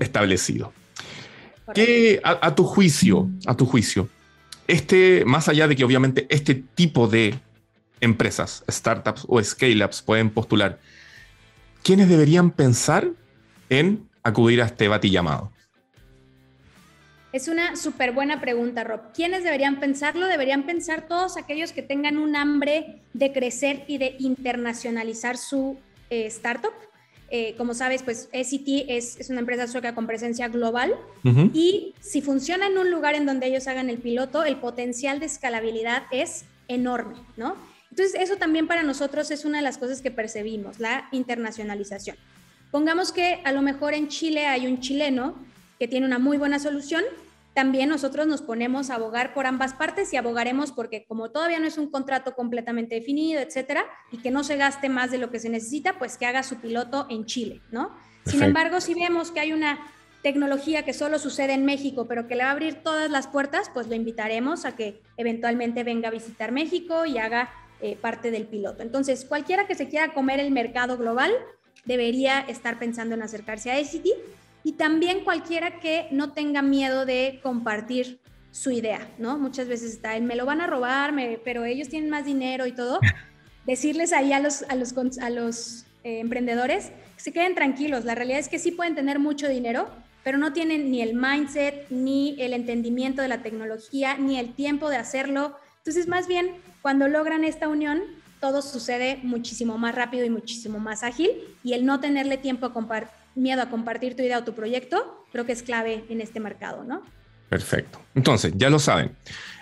establecido. 0.00 0.72
¿Qué, 1.74 2.20
a, 2.24 2.46
a 2.46 2.54
tu 2.54 2.64
juicio, 2.64 3.30
a 3.46 3.56
tu 3.56 3.66
juicio, 3.66 4.08
este, 4.66 5.24
más 5.26 5.48
allá 5.48 5.68
de 5.68 5.76
que 5.76 5.84
obviamente 5.84 6.26
este 6.30 6.54
tipo 6.54 7.08
de 7.08 7.34
empresas, 8.00 8.64
startups 8.70 9.24
o 9.28 9.42
scale-ups 9.42 10.02
pueden 10.02 10.30
postular, 10.30 10.78
¿quiénes 11.82 12.08
deberían 12.08 12.50
pensar 12.50 13.08
en 13.70 14.08
acudir 14.22 14.62
a 14.62 14.66
este 14.66 14.88
llamado? 15.10 15.52
Es 17.32 17.48
una 17.48 17.76
súper 17.76 18.12
buena 18.12 18.42
pregunta, 18.42 18.84
Rob. 18.84 19.00
¿Quiénes 19.14 19.42
deberían 19.42 19.80
pensarlo? 19.80 20.26
Deberían 20.26 20.64
pensar 20.66 21.08
todos 21.08 21.38
aquellos 21.38 21.72
que 21.72 21.82
tengan 21.82 22.18
un 22.18 22.36
hambre 22.36 23.00
de 23.14 23.32
crecer 23.32 23.84
y 23.88 23.96
de 23.96 24.16
internacionalizar 24.18 25.38
su 25.38 25.78
eh, 26.10 26.26
startup. 26.26 26.74
Eh, 27.30 27.54
como 27.56 27.72
sabes, 27.72 28.02
pues 28.02 28.28
SCT 28.34 28.84
es, 28.88 29.18
es, 29.18 29.30
una 29.30 29.40
empresa 29.40 29.66
sueca 29.66 29.94
con 29.94 30.06
presencia 30.06 30.48
global 30.48 30.94
y 31.54 31.94
si 32.00 32.20
funciona 32.20 32.66
en 32.66 32.76
un 32.76 32.90
lugar 32.90 33.14
en 33.14 33.24
donde 33.24 33.46
ellos 33.46 33.66
hagan 33.68 33.88
el 33.88 33.96
piloto, 33.96 34.44
el 34.44 34.56
potencial 34.56 35.18
de 35.18 35.24
escalabilidad 35.24 36.02
es 36.10 36.44
enorme, 36.68 37.14
¿no? 37.38 37.56
Entonces, 37.88 38.20
eso 38.20 38.36
también 38.36 38.66
para 38.66 38.82
nosotros 38.82 39.30
es 39.30 39.46
una 39.46 39.58
de 39.58 39.64
las 39.64 39.78
cosas 39.78 40.02
que 40.02 40.10
percibimos, 40.10 40.78
la 40.78 41.08
internacionalización. 41.10 42.16
Pongamos 42.70 43.12
que 43.12 43.40
a 43.44 43.52
lo 43.52 43.62
mejor 43.62 43.94
en 43.94 44.08
Chile 44.08 44.46
hay 44.46 44.66
un 44.66 44.80
chileno 44.80 45.34
que 45.82 45.88
tiene 45.88 46.06
una 46.06 46.20
muy 46.20 46.38
buena 46.38 46.60
solución, 46.60 47.02
también 47.54 47.88
nosotros 47.88 48.28
nos 48.28 48.40
ponemos 48.40 48.88
a 48.88 48.94
abogar 48.94 49.34
por 49.34 49.48
ambas 49.48 49.74
partes 49.74 50.12
y 50.12 50.16
abogaremos 50.16 50.70
porque 50.70 51.04
como 51.08 51.32
todavía 51.32 51.58
no 51.58 51.66
es 51.66 51.76
un 51.76 51.90
contrato 51.90 52.36
completamente 52.36 52.94
definido, 52.94 53.40
etcétera, 53.40 53.84
y 54.12 54.18
que 54.18 54.30
no 54.30 54.44
se 54.44 54.56
gaste 54.56 54.88
más 54.88 55.10
de 55.10 55.18
lo 55.18 55.32
que 55.32 55.40
se 55.40 55.48
necesita, 55.48 55.98
pues 55.98 56.18
que 56.18 56.26
haga 56.26 56.44
su 56.44 56.58
piloto 56.58 57.08
en 57.10 57.26
Chile, 57.26 57.62
¿no? 57.72 57.90
Sin 58.26 58.44
embargo, 58.44 58.80
si 58.80 58.94
vemos 58.94 59.32
que 59.32 59.40
hay 59.40 59.52
una 59.52 59.80
tecnología 60.22 60.84
que 60.84 60.92
solo 60.92 61.18
sucede 61.18 61.52
en 61.52 61.64
México, 61.64 62.06
pero 62.06 62.28
que 62.28 62.36
le 62.36 62.44
va 62.44 62.50
a 62.50 62.52
abrir 62.52 62.84
todas 62.84 63.10
las 63.10 63.26
puertas, 63.26 63.68
pues 63.74 63.88
lo 63.88 63.96
invitaremos 63.96 64.64
a 64.64 64.76
que 64.76 65.02
eventualmente 65.16 65.82
venga 65.82 66.10
a 66.10 66.12
visitar 66.12 66.52
México 66.52 67.06
y 67.06 67.18
haga 67.18 67.50
eh, 67.80 67.98
parte 68.00 68.30
del 68.30 68.46
piloto. 68.46 68.84
Entonces, 68.84 69.24
cualquiera 69.24 69.66
que 69.66 69.74
se 69.74 69.88
quiera 69.88 70.14
comer 70.14 70.38
el 70.38 70.52
mercado 70.52 70.96
global 70.96 71.32
debería 71.86 72.38
estar 72.38 72.78
pensando 72.78 73.16
en 73.16 73.22
acercarse 73.22 73.72
a 73.72 73.80
ICT 73.80 74.06
y 74.64 74.72
también 74.72 75.24
cualquiera 75.24 75.80
que 75.80 76.08
no 76.10 76.32
tenga 76.32 76.62
miedo 76.62 77.06
de 77.06 77.40
compartir 77.42 78.20
su 78.50 78.70
idea, 78.70 79.10
¿no? 79.18 79.38
Muchas 79.38 79.66
veces 79.66 79.92
está 79.92 80.16
en 80.16 80.26
me 80.26 80.36
lo 80.36 80.44
van 80.44 80.60
a 80.60 80.66
robar, 80.66 81.14
pero 81.44 81.64
ellos 81.64 81.88
tienen 81.88 82.10
más 82.10 82.24
dinero 82.24 82.66
y 82.66 82.72
todo. 82.72 83.00
Decirles 83.66 84.12
ahí 84.12 84.32
a 84.32 84.40
los, 84.40 84.62
a 84.68 84.74
los, 84.74 84.94
a 85.18 85.30
los 85.30 85.86
eh, 86.04 86.20
emprendedores 86.20 86.92
que 87.16 87.22
se 87.22 87.32
queden 87.32 87.54
tranquilos. 87.54 88.04
La 88.04 88.14
realidad 88.14 88.40
es 88.40 88.48
que 88.48 88.58
sí 88.58 88.72
pueden 88.72 88.94
tener 88.94 89.18
mucho 89.18 89.48
dinero, 89.48 89.88
pero 90.22 90.38
no 90.38 90.52
tienen 90.52 90.90
ni 90.90 91.00
el 91.00 91.14
mindset, 91.14 91.88
ni 91.90 92.40
el 92.40 92.52
entendimiento 92.52 93.22
de 93.22 93.28
la 93.28 93.42
tecnología, 93.42 94.16
ni 94.18 94.38
el 94.38 94.54
tiempo 94.54 94.90
de 94.90 94.96
hacerlo. 94.96 95.56
Entonces, 95.78 96.06
más 96.06 96.28
bien, 96.28 96.56
cuando 96.82 97.08
logran 97.08 97.44
esta 97.44 97.68
unión, 97.68 98.02
todo 98.40 98.60
sucede 98.60 99.20
muchísimo 99.22 99.78
más 99.78 99.94
rápido 99.94 100.24
y 100.24 100.30
muchísimo 100.30 100.80
más 100.80 101.04
ágil 101.04 101.30
y 101.62 101.74
el 101.74 101.86
no 101.86 102.00
tenerle 102.00 102.36
tiempo 102.36 102.66
a 102.66 102.72
miedo 103.34 103.62
a 103.62 103.70
compartir 103.70 104.16
tu 104.16 104.22
idea 104.22 104.38
o 104.38 104.44
tu 104.44 104.54
proyecto, 104.54 105.24
creo 105.32 105.46
que 105.46 105.52
es 105.52 105.62
clave 105.62 106.04
en 106.08 106.20
este 106.20 106.40
mercado, 106.40 106.84
¿no? 106.84 107.02
Perfecto. 107.48 108.00
Entonces, 108.14 108.52
ya 108.56 108.70
lo 108.70 108.78
saben. 108.78 109.12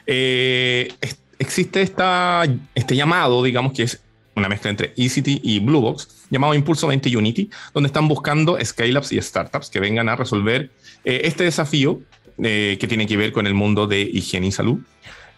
Eh, 0.07 0.93
existe 1.39 1.83
esta, 1.83 2.45
este 2.75 2.95
llamado, 2.97 3.43
digamos 3.43 3.73
que 3.73 3.85
es 3.85 4.01
una 4.37 4.49
mezcla 4.49 4.71
entre 4.71 4.93
eCity 4.97 5.41
y 5.43 5.59
Bluebox, 5.59 6.27
llamado 6.31 6.55
Impulso 6.55 6.87
20 6.87 7.17
Unity, 7.17 7.51
donde 7.75 7.89
están 7.89 8.09
buscando 8.09 8.59
scale-ups 8.63 9.13
y 9.13 9.21
startups 9.21 9.71
que 9.71 9.81
vengan 9.81 10.09
a 10.09 10.17
resolver 10.17 10.71
eh, 11.05 11.23
este 11.25 11.45
desafío 11.45 12.01
eh, 12.43 12.77
que 12.81 12.87
tiene 12.87 13.07
que 13.07 13.17
ver 13.17 13.33
con 13.33 13.47
el 13.47 13.55
mundo 13.55 13.87
de 13.87 14.03
higiene 14.03 14.47
y 14.47 14.53
salud 14.53 14.79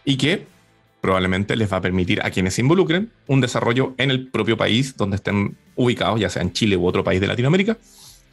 y 0.05 0.17
que 0.17 0.47
probablemente 1.01 1.57
les 1.57 1.73
va 1.73 1.79
a 1.79 1.81
permitir 1.81 2.23
a 2.23 2.31
quienes 2.31 2.55
se 2.55 2.61
involucren 2.61 3.11
un 3.27 3.41
desarrollo 3.41 3.95
en 3.99 4.11
el 4.11 4.29
propio 4.29 4.57
país 4.57 4.97
donde 4.97 5.17
estén 5.17 5.57
ubicados, 5.75 6.21
ya 6.21 6.31
sea 6.31 6.43
en 6.43 6.53
Chile 6.53 6.77
u 6.77 6.87
otro 6.87 7.03
país 7.03 7.21
de 7.21 7.27
Latinoamérica, 7.27 7.77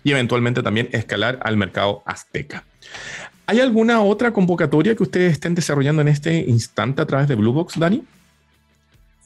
y 0.03 0.11
eventualmente 0.11 0.63
también 0.63 0.89
escalar 0.91 1.39
al 1.41 1.57
mercado 1.57 2.03
azteca. 2.05 2.63
¿Hay 3.45 3.59
alguna 3.59 4.01
otra 4.01 4.31
convocatoria 4.31 4.95
que 4.95 5.03
ustedes 5.03 5.33
estén 5.33 5.55
desarrollando 5.55 6.01
en 6.01 6.07
este 6.07 6.37
instante 6.37 7.01
a 7.01 7.05
través 7.05 7.27
de 7.27 7.35
Bluebox, 7.35 7.79
Dani? 7.79 8.03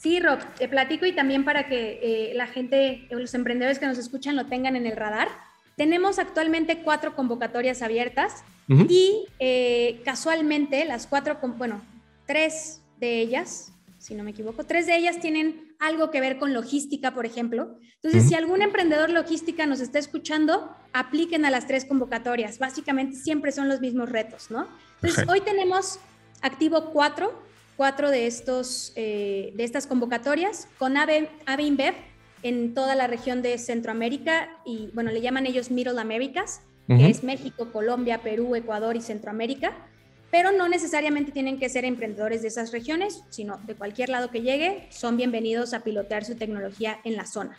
Sí, 0.04 0.20
Rob, 0.20 0.40
te 0.58 0.68
platico 0.68 1.06
y 1.06 1.14
también 1.14 1.46
para 1.46 1.68
que 1.68 2.00
eh, 2.02 2.34
la 2.34 2.48
gente, 2.48 3.08
los 3.10 3.34
emprendedores 3.34 3.80
que 3.80 3.86
nos 3.86 3.98
escuchan 3.98 4.36
lo 4.36 4.46
tengan 4.46 4.76
en 4.76 4.86
el 4.86 4.96
radar. 4.96 5.30
Tenemos 5.76 6.20
actualmente 6.20 6.80
cuatro 6.84 7.16
convocatorias 7.16 7.82
abiertas 7.82 8.44
y 8.68 9.26
eh, 9.40 10.02
casualmente 10.06 10.86
las 10.86 11.08
cuatro, 11.08 11.38
bueno, 11.58 11.82
tres 12.26 12.82
de 13.00 13.20
ellas, 13.20 13.74
si 14.04 14.16
no 14.16 14.24
me 14.26 14.32
equivoco, 14.32 14.66
tres 14.66 14.86
de 14.86 14.98
ellas 14.98 15.22
tienen 15.22 15.76
algo 15.80 16.12
que 16.12 16.20
ver 16.20 16.38
con 16.38 16.54
logística, 16.54 17.14
por 17.14 17.26
ejemplo. 17.26 17.80
Entonces, 18.02 18.28
si 18.28 18.36
algún 18.36 18.62
emprendedor 18.62 19.10
logística 19.10 19.66
nos 19.66 19.80
está 19.80 19.98
escuchando, 19.98 20.76
apliquen 20.92 21.46
a 21.46 21.50
las 21.50 21.68
tres 21.68 21.86
convocatorias. 21.86 22.60
Básicamente 22.60 23.16
siempre 23.16 23.54
son 23.54 23.70
los 23.70 23.80
mismos 23.80 24.10
retos, 24.10 24.52
¿no? 24.52 24.68
Entonces, 25.02 25.26
hoy 25.30 25.40
tenemos 25.40 26.00
activo 26.42 26.92
cuatro, 26.92 27.34
cuatro 27.78 28.12
de, 28.12 28.28
estos, 28.28 28.92
eh, 28.98 29.54
de 29.56 29.64
estas 29.64 29.88
convocatorias 29.88 30.68
con 30.78 30.98
AVE, 30.98 31.30
AVE 31.46 31.64
InBev 31.64 31.96
en 32.42 32.74
toda 32.74 32.96
la 32.96 33.08
región 33.08 33.42
de 33.42 33.58
Centroamérica 33.58 34.50
y, 34.66 34.90
bueno, 34.94 35.12
le 35.12 35.22
llaman 35.22 35.46
ellos 35.46 35.72
Middle 35.72 36.02
Americas, 36.02 36.62
que 36.90 37.10
es 37.10 37.24
México, 37.24 37.72
Colombia, 37.72 38.22
Perú, 38.22 38.54
Ecuador 38.54 38.98
y 38.98 39.02
Centroamérica. 39.02 39.88
Pero 40.34 40.52
no 40.52 40.68
necesariamente 40.68 41.32
tienen 41.32 41.60
que 41.60 41.70
ser 41.70 41.86
emprendedores 41.86 42.42
de 42.42 42.48
esas 42.48 42.72
regiones, 42.72 43.22
sino 43.30 43.60
de 43.68 43.76
cualquier 43.76 44.10
lado 44.10 44.32
que 44.32 44.42
llegue, 44.42 44.88
son 44.90 45.16
bienvenidos 45.16 45.76
a 45.76 45.84
pilotear 45.84 46.26
su 46.26 46.34
tecnología 46.34 47.00
en 47.04 47.16
la 47.16 47.28
zona. 47.28 47.56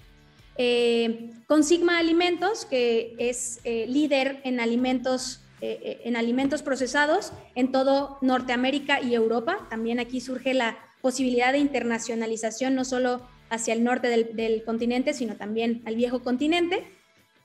Eh, 0.57 1.31
con 1.47 1.63
Sigma 1.63 1.99
Alimentos, 1.99 2.65
que 2.65 3.15
es 3.17 3.61
eh, 3.63 3.87
líder 3.87 4.41
en 4.43 4.59
alimentos, 4.59 5.41
eh, 5.61 6.01
en 6.03 6.17
alimentos 6.17 6.63
procesados 6.63 7.33
en 7.55 7.71
todo 7.71 8.19
Norteamérica 8.23 9.01
y 9.01 9.15
Europa. 9.15 9.69
También 9.71 10.01
aquí 10.01 10.21
surge 10.21 10.53
la 10.53 10.77
posibilidad 11.01 11.53
de 11.53 11.59
internacionalización, 11.59 12.75
no 12.75 12.85
solo 12.85 13.25
hacia 13.51 13.73
el 13.73 13.85
norte 13.85 14.09
del, 14.09 14.65
continente, 14.65 15.15
sino 15.15 15.37
también 15.37 15.81
al 15.87 15.95
viejo 15.95 16.25
continente. 16.25 16.83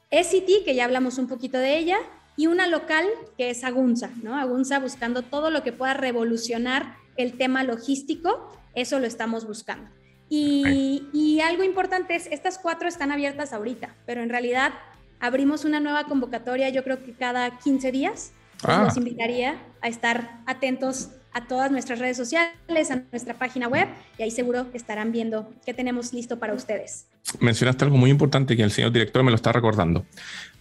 SCT, 0.09 0.65
que 0.65 0.73
ya 0.73 0.85
hablamos 0.85 1.19
un 1.19 1.27
poquito 1.27 1.59
de 1.59 1.77
ella, 1.77 1.99
y 2.39 2.47
una 2.47 2.67
local 2.67 3.05
que 3.37 3.49
es 3.49 3.65
Agunza, 3.65 4.11
¿no? 4.23 4.37
Agunza 4.37 4.79
buscando 4.79 5.23
todo 5.23 5.49
lo 5.49 5.61
que 5.61 5.73
pueda 5.73 5.93
revolucionar 5.93 6.95
el 7.17 7.33
tema 7.37 7.65
logístico, 7.65 8.57
eso 8.75 8.97
lo 8.97 9.05
estamos 9.05 9.45
buscando. 9.45 9.89
Y, 10.29 11.41
algo 11.43 11.65
importante 11.65 12.15
es, 12.15 12.27
estas 12.27 12.57
cuatro 12.57 12.87
están 12.87 13.11
abiertas 13.11 13.51
ahorita, 13.51 13.93
pero 14.05 14.21
en 14.21 14.29
realidad 14.29 14.71
abrimos 15.19 15.65
una 15.65 15.81
nueva 15.81 16.05
convocatoria, 16.05 16.69
yo 16.69 16.85
creo 16.85 17.03
que 17.03 17.11
cada 17.11 17.59
15 17.59 17.91
días. 17.91 18.31
Ah. 18.63 18.83
Los 18.85 18.95
invitaría 18.95 19.61
a 19.81 19.89
estar 19.89 20.39
atentos 20.45 21.09
a 21.33 21.47
todas 21.47 21.71
nuestras 21.71 21.99
redes 21.99 22.17
sociales, 22.17 22.91
a 22.91 23.03
nuestra 23.11 23.35
página 23.35 23.67
web, 23.67 23.87
y 24.17 24.23
ahí 24.23 24.31
seguro 24.31 24.67
estarán 24.73 25.11
viendo 25.11 25.51
qué 25.65 25.73
tenemos 25.73 26.13
listo 26.13 26.39
para 26.39 26.53
ustedes. 26.53 27.07
Mencionaste 27.39 27.85
algo 27.85 27.97
muy 27.97 28.09
importante 28.09 28.57
que 28.57 28.63
el 28.63 28.71
señor 28.71 28.91
director 28.91 29.23
me 29.23 29.31
lo 29.31 29.35
está 29.35 29.51
recordando. 29.51 30.05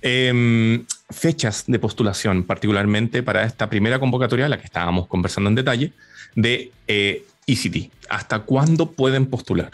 Em, 0.02 0.84
fechas 1.10 1.64
de 1.66 1.78
postulación, 1.78 2.44
particularmente 2.44 3.22
para 3.22 3.44
esta 3.44 3.70
primera 3.70 3.98
convocatoria, 3.98 4.48
la 4.48 4.58
que 4.58 4.66
estábamos 4.66 5.06
conversando 5.06 5.48
en 5.48 5.56
detalle, 5.56 5.92
de 6.34 6.70
eh, 6.86 7.24
ECT. 7.46 7.90
¿Hasta 8.10 8.40
cuándo 8.40 8.92
pueden 8.92 9.26
postular? 9.26 9.72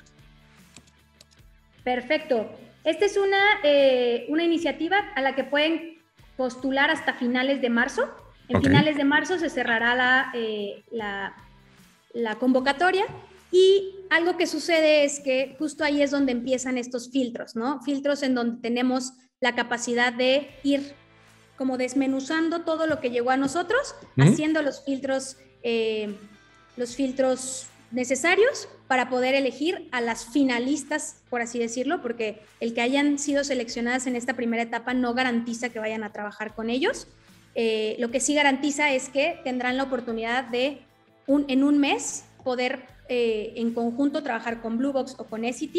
Perfecto. 1.83 2.51
Esta 2.85 3.05
es 3.05 3.17
una, 3.17 3.61
eh, 3.63 4.27
una 4.29 4.45
iniciativa 4.45 4.99
a 5.15 5.21
la 5.21 5.35
que 5.35 5.45
pueden 5.45 5.99
postular 6.37 6.91
hasta 6.91 7.15
finales 7.15 7.61
de 7.61 7.71
marzo. 7.71 8.03
En 8.49 8.63
finales 8.63 8.97
de 8.97 9.05
marzo 9.05 9.39
se 9.39 9.49
cerrará 9.49 9.95
la, 9.95 10.31
eh, 10.35 10.85
la, 10.91 11.35
la 12.13 12.35
convocatoria 12.37 13.07
y 13.51 13.95
algo 14.11 14.37
que 14.37 14.47
sucede 14.47 15.05
es 15.05 15.21
que 15.21 15.57
justo 15.59 15.85
ahí 15.85 16.03
es 16.03 16.11
donde 16.11 16.33
empiezan 16.33 16.77
estos 16.77 17.11
filtros, 17.11 17.57
¿no? 17.57 17.81
Filtros 17.83 18.23
en 18.23 18.35
donde 18.35 18.61
tenemos 18.61 19.13
la 19.41 19.55
capacidad 19.55 20.13
de 20.13 20.51
ir 20.63 20.95
como 21.57 21.79
desmenuzando 21.79 22.63
todo 22.63 22.87
lo 22.87 23.01
que 23.01 23.11
llegó 23.11 23.31
a 23.31 23.37
nosotros, 23.37 23.95
haciendo 24.17 24.61
los 24.61 24.85
filtros 24.85 25.37
eh, 25.63 26.15
los 26.77 26.97
filtros 26.97 27.67
necesarios 27.91 28.69
para 28.89 29.09
poder 29.09 29.35
elegir 29.35 29.89
a 29.93 30.01
las 30.01 30.27
finalistas, 30.27 31.23
por 31.31 31.41
así 31.41 31.59
decirlo, 31.59 32.03
porque 32.03 32.43
el 32.61 32.75
que 32.75 32.81
hayan 32.81 33.19
sido 33.19 33.45
seleccionadas 33.45 34.07
en 34.07 34.17
esta 34.17 34.35
primera 34.35 34.63
etapa 34.63 34.95
no 34.95 35.15
garantiza 35.15 35.69
que 35.69 35.79
vayan 35.79 36.03
a 36.03 36.13
trabajar 36.13 36.55
con 36.55 36.71
ellos. 36.71 37.07
Eh, 37.55 37.97
lo 37.99 38.11
que 38.11 38.21
sí 38.21 38.35
garantiza 38.35 38.93
es 38.93 39.09
que 39.09 39.41
tendrán 39.45 39.77
la 39.77 39.85
oportunidad 39.85 40.45
de 40.45 40.83
en 41.27 41.65
un 41.65 41.79
mes 41.79 42.25
poder 42.43 42.81
eh, 43.09 43.53
en 43.57 43.73
conjunto 43.73 44.23
trabajar 44.23 44.61
con 44.61 44.79
Bluebox 44.79 45.17
o 45.19 45.25
con 45.25 45.45
SCT 45.45 45.79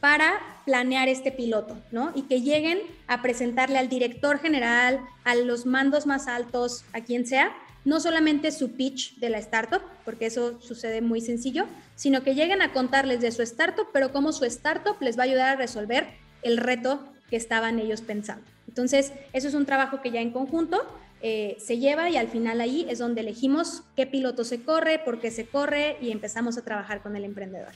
para 0.00 0.40
planear 0.66 1.08
este 1.08 1.32
piloto, 1.32 1.78
¿no? 1.90 2.12
Y 2.14 2.22
que 2.22 2.42
lleguen 2.42 2.78
a 3.06 3.22
presentarle 3.22 3.78
al 3.78 3.88
director 3.88 4.38
general, 4.38 5.00
a 5.24 5.34
los 5.34 5.64
mandos 5.64 6.04
más 6.04 6.26
altos, 6.26 6.84
a 6.92 7.00
quien 7.00 7.26
sea, 7.26 7.56
no 7.84 8.00
solamente 8.00 8.50
su 8.50 8.72
pitch 8.72 9.16
de 9.16 9.30
la 9.30 9.38
startup, 9.38 9.82
porque 10.04 10.26
eso 10.26 10.60
sucede 10.60 11.00
muy 11.00 11.20
sencillo, 11.20 11.66
sino 11.96 12.22
que 12.22 12.34
lleguen 12.34 12.60
a 12.62 12.72
contarles 12.72 13.20
de 13.20 13.30
su 13.30 13.42
startup, 13.42 13.86
pero 13.92 14.12
cómo 14.12 14.32
su 14.32 14.44
startup 14.44 14.96
les 15.00 15.18
va 15.18 15.22
a 15.22 15.26
ayudar 15.26 15.48
a 15.54 15.56
resolver 15.56 16.06
el 16.42 16.58
reto 16.58 17.02
que 17.30 17.36
estaban 17.36 17.78
ellos 17.78 18.02
pensando. 18.02 18.53
Entonces, 18.74 19.12
eso 19.32 19.46
es 19.46 19.54
un 19.54 19.66
trabajo 19.66 20.02
que 20.02 20.10
ya 20.10 20.20
en 20.20 20.32
conjunto 20.32 20.82
eh, 21.22 21.56
se 21.60 21.78
lleva 21.78 22.10
y 22.10 22.16
al 22.16 22.26
final 22.26 22.60
ahí 22.60 22.88
es 22.90 22.98
donde 22.98 23.20
elegimos 23.20 23.84
qué 23.94 24.04
piloto 24.04 24.42
se 24.42 24.64
corre, 24.64 24.98
por 24.98 25.20
qué 25.20 25.30
se 25.30 25.46
corre 25.46 25.96
y 26.02 26.10
empezamos 26.10 26.58
a 26.58 26.62
trabajar 26.62 27.00
con 27.00 27.14
el 27.14 27.24
emprendedor. 27.24 27.68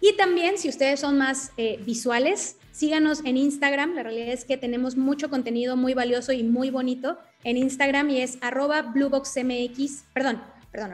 y 0.00 0.16
también 0.16 0.58
si 0.58 0.68
ustedes 0.68 1.00
son 1.00 1.18
más 1.18 1.50
eh, 1.56 1.80
visuales, 1.84 2.56
síganos 2.70 3.24
en 3.24 3.36
Instagram, 3.36 3.94
la 3.94 4.04
realidad 4.04 4.28
es 4.28 4.44
que 4.44 4.56
tenemos 4.56 4.96
mucho 4.96 5.28
contenido 5.30 5.76
muy 5.76 5.94
valioso 5.94 6.30
y 6.32 6.44
muy 6.44 6.70
bonito 6.70 7.18
en 7.42 7.56
Instagram 7.56 8.10
y 8.10 8.20
es 8.20 8.38
arroba 8.42 8.82
blueboxmx, 8.82 10.04
perdón, 10.12 10.40
perdón, 10.70 10.92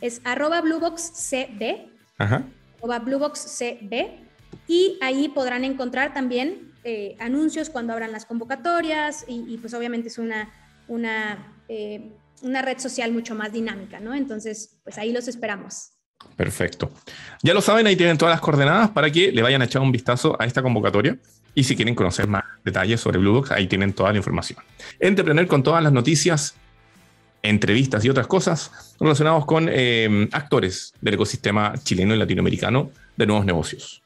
es 0.00 0.20
arroba 0.24 0.60
blueboxcb, 0.60 1.88
Ajá. 2.18 2.44
arroba 2.78 3.00
blueboxcb, 3.00 4.06
y 4.68 4.98
ahí 5.00 5.28
podrán 5.28 5.64
encontrar 5.64 6.14
también 6.14 6.72
eh, 6.84 7.16
anuncios 7.18 7.70
cuando 7.70 7.92
abran 7.92 8.12
las 8.12 8.26
convocatorias 8.26 9.24
y, 9.26 9.58
pues 9.58 9.74
obviamente 9.74 10.06
es 10.08 10.18
una, 10.18 10.52
una, 10.88 11.54
eh, 11.68 12.12
una 12.42 12.62
red 12.62 12.78
social 12.78 13.12
mucho 13.12 13.34
más 13.34 13.52
dinámica, 13.52 14.00
¿no? 14.00 14.14
Entonces, 14.14 14.78
pues 14.84 14.98
ahí 14.98 15.12
los 15.12 15.28
esperamos. 15.28 15.90
Perfecto. 16.36 16.90
Ya 17.42 17.54
lo 17.54 17.60
saben, 17.60 17.86
ahí 17.86 17.96
tienen 17.96 18.18
todas 18.18 18.32
las 18.32 18.40
coordenadas 18.40 18.90
para 18.90 19.10
que 19.10 19.30
le 19.30 19.42
vayan 19.42 19.62
a 19.62 19.66
echar 19.66 19.82
un 19.82 19.92
vistazo 19.92 20.36
a 20.40 20.46
esta 20.46 20.62
convocatoria. 20.62 21.18
Y 21.54 21.64
si 21.64 21.76
quieren 21.76 21.94
conocer 21.94 22.26
más 22.26 22.42
detalles 22.64 23.00
sobre 23.00 23.18
Bluebox, 23.18 23.52
ahí 23.52 23.68
tienen 23.68 23.92
toda 23.92 24.10
la 24.10 24.18
información. 24.18 24.58
Entrepreneur 24.98 25.46
con 25.46 25.62
todas 25.62 25.82
las 25.82 25.92
noticias, 25.92 26.56
entrevistas 27.42 28.04
y 28.04 28.10
otras 28.10 28.26
cosas 28.26 28.96
relacionados 28.98 29.44
con 29.46 29.68
eh, 29.70 30.28
actores 30.32 30.94
del 31.00 31.14
ecosistema 31.14 31.74
chileno 31.82 32.14
y 32.14 32.18
latinoamericano 32.18 32.90
de 33.16 33.26
nuevos 33.26 33.46
negocios. 33.46 34.02